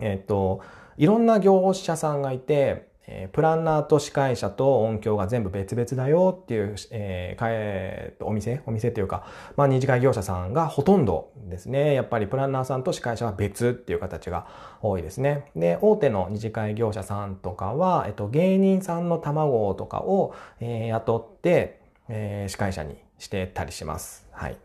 [0.00, 0.60] えっと、
[0.96, 9.26] いろんな業者さんがいて、えプランナーと司会者と音響が全部別々だよっていう、えー、え、お店お店っていうか、
[9.56, 11.92] まあ、二次会業者さんがほとんどですね。
[11.92, 14.46] やっぱりプランナーさんと司会者は別っていう形が
[14.80, 15.50] 多いですね。
[15.54, 24.26] で、大手の二次会業者さんとかは、えっと、芸人さんの卵とかを、えー、雇って、えー、司会者にしてたりします。
[24.32, 24.56] はい。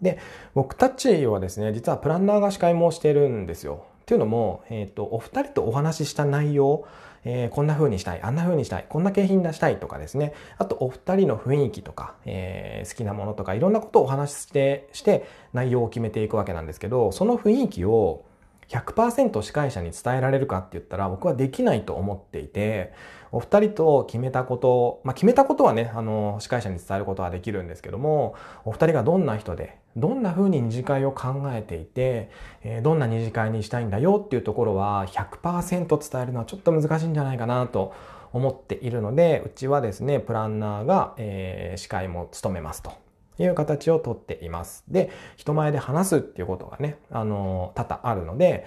[0.00, 0.18] で、
[0.54, 3.84] 僕たちはですね、実はプランナーが司会もしてるんですよ。
[4.10, 6.84] というのも、えっ、と、お二人とお話しした内容、
[7.24, 10.32] えー、こんな風にしたい、あんな風にしたい、こんな景品出したいとかですね。
[10.58, 18.24] あと、お二人の雰囲気とか、えー、好きなものとか、いろんなことをお話しして、して内容を決めていくわけなんですけど、その雰囲気を
[18.70, 22.92] 100%司会者に伝えられるかって言ったら僕はできないと思っていて、
[23.32, 32.30] お二人と決めたこと、まあ、決めたことはね、あの、司会者に伝えることはできるんですけども、お二人がどんな人で、どんな風に二次会を考えていて、
[32.62, 37.92] えー、どんな二次会にしたいんだよっていうところは100%伝えるのはちょっと難しいんじゃないかなと
[38.32, 43.09] 思っているので、うちはですね、プランナーが、えー、司会も務めますと。
[43.42, 44.84] いう形をとっています。
[44.88, 48.66] で、人前で話すっていうことがね、あの、多々あるので、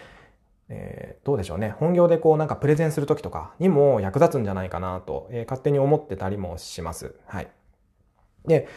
[0.69, 1.75] えー、どうでしょうね。
[1.77, 7.15] 本業でこうなんかプレゼンするときとかにも役立つんじゃないかなと、えー、勝手に思ってたりもします。
[7.25, 7.47] はい。
[8.45, 8.67] で、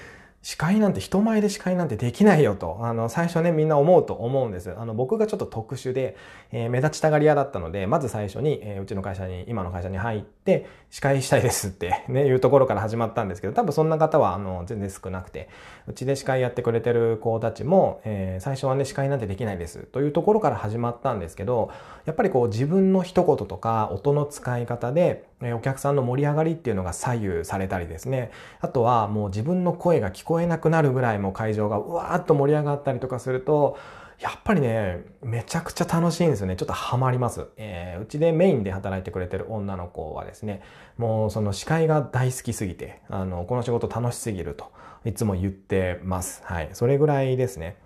[0.42, 4.72] 司会なんて人前で司会なんてできないよと、あの、最初ね、みんな思うと思うんです。
[4.78, 6.16] あの、僕がちょっと特殊で、
[6.53, 15.49] えー、目立ちたがり屋だったので、まず最初に、えー、うちの会社に、今の会社に入って、司会したいですってね、いうところから始まったんですけど、多分そんな方は、あの、全然少なくて、
[15.89, 21.70] うちで司会やってくれてる子たちも、えー、最初はね、司会なんてできないですというところから始まったんですけど、
[22.05, 28.30] やっぱりこう、自分の一言とか、音の使い方で、えお客さんの盛り上がりっていうのが左右されたりですね。
[28.61, 33.76] あとはもう自分の声が聞こえなくなるぐらいもう会場がうわーっと盛り上がったりとかすると、
[34.20, 36.56] やっぱりね、めちゃくちゃ楽しいんですよね。
[36.56, 37.46] ちょっとハマります。
[37.56, 40.62] えー、うちでメインで働いてくれてる女の子はですね、
[40.96, 44.72] もうその司会が大好きすぎて、あの、この仕事楽しすぎると、
[45.04, 46.42] いつも言ってます。
[46.44, 46.70] はい。
[46.72, 47.76] それぐらいですね。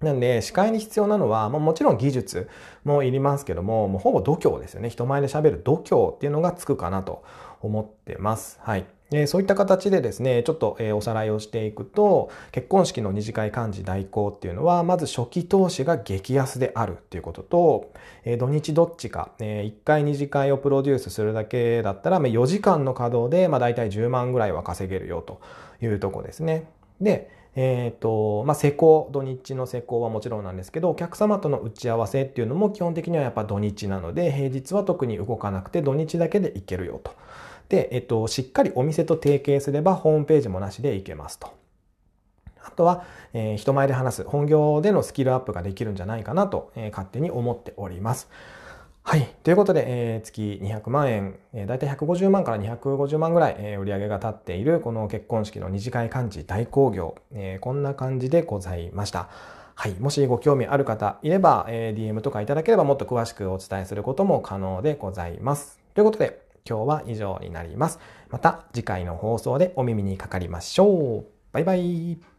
[0.00, 2.48] なんで、司会に必要なのは、ま、もちろん技術
[2.84, 4.88] もいりますけども、もうほぼ度胸ですよね。
[4.88, 7.22] 人前で喋る度胸っていうのがつくかなと
[7.60, 8.58] 思ってます。
[8.62, 8.86] はい。
[9.12, 17.92] えそういった形でですね、ちょっと、えおさらいをしていくと、結婚式の二次会幹事代行っていうのは、まず初期投資が激安であるっていうことと、
[18.24, 25.40] え土日どっちか、え1回二次会をプロデュースするだけだったら、ま4時間の稼働で、まあ大体10万ぐらいは稼げるよと
[25.82, 26.68] いうとこですね。
[27.00, 37.12] で、えっ、ー、と、まあ、施工、土日の施工はもちろんなんですけど、お客様との打ち合わせっていうのも基本的にはやっぱ土日なので、平日は特に動かなくて土日だけで行けるよと。
[37.72, 41.54] で、えっ、と、しっかりお店と提携すればホームページもなしで行けますと。
[42.62, 48.28] あとは、えー、人前で話す、本業でのスキルアップができるんじゃないかなと、えー、勝手に思っております。
[49.02, 49.26] はい。
[49.42, 59.30] ということで、えー、月200万円、えー、だいたい150万から250万ぐらい、えー、売り上げが立っている、この結婚式の二次会幹事大工業、えー、こんな感じでございました。
[59.74, 59.94] はい。
[59.94, 65.80] もしご興味ある方いれば、えー、DM とかいただければもっと詳しくお伝えすることも可能でございます。
[65.94, 67.98] ということで、今日は以上になります。
[68.30, 71.26] また次回の放送でお耳にかかりましょう。
[71.52, 72.31] バイバイ。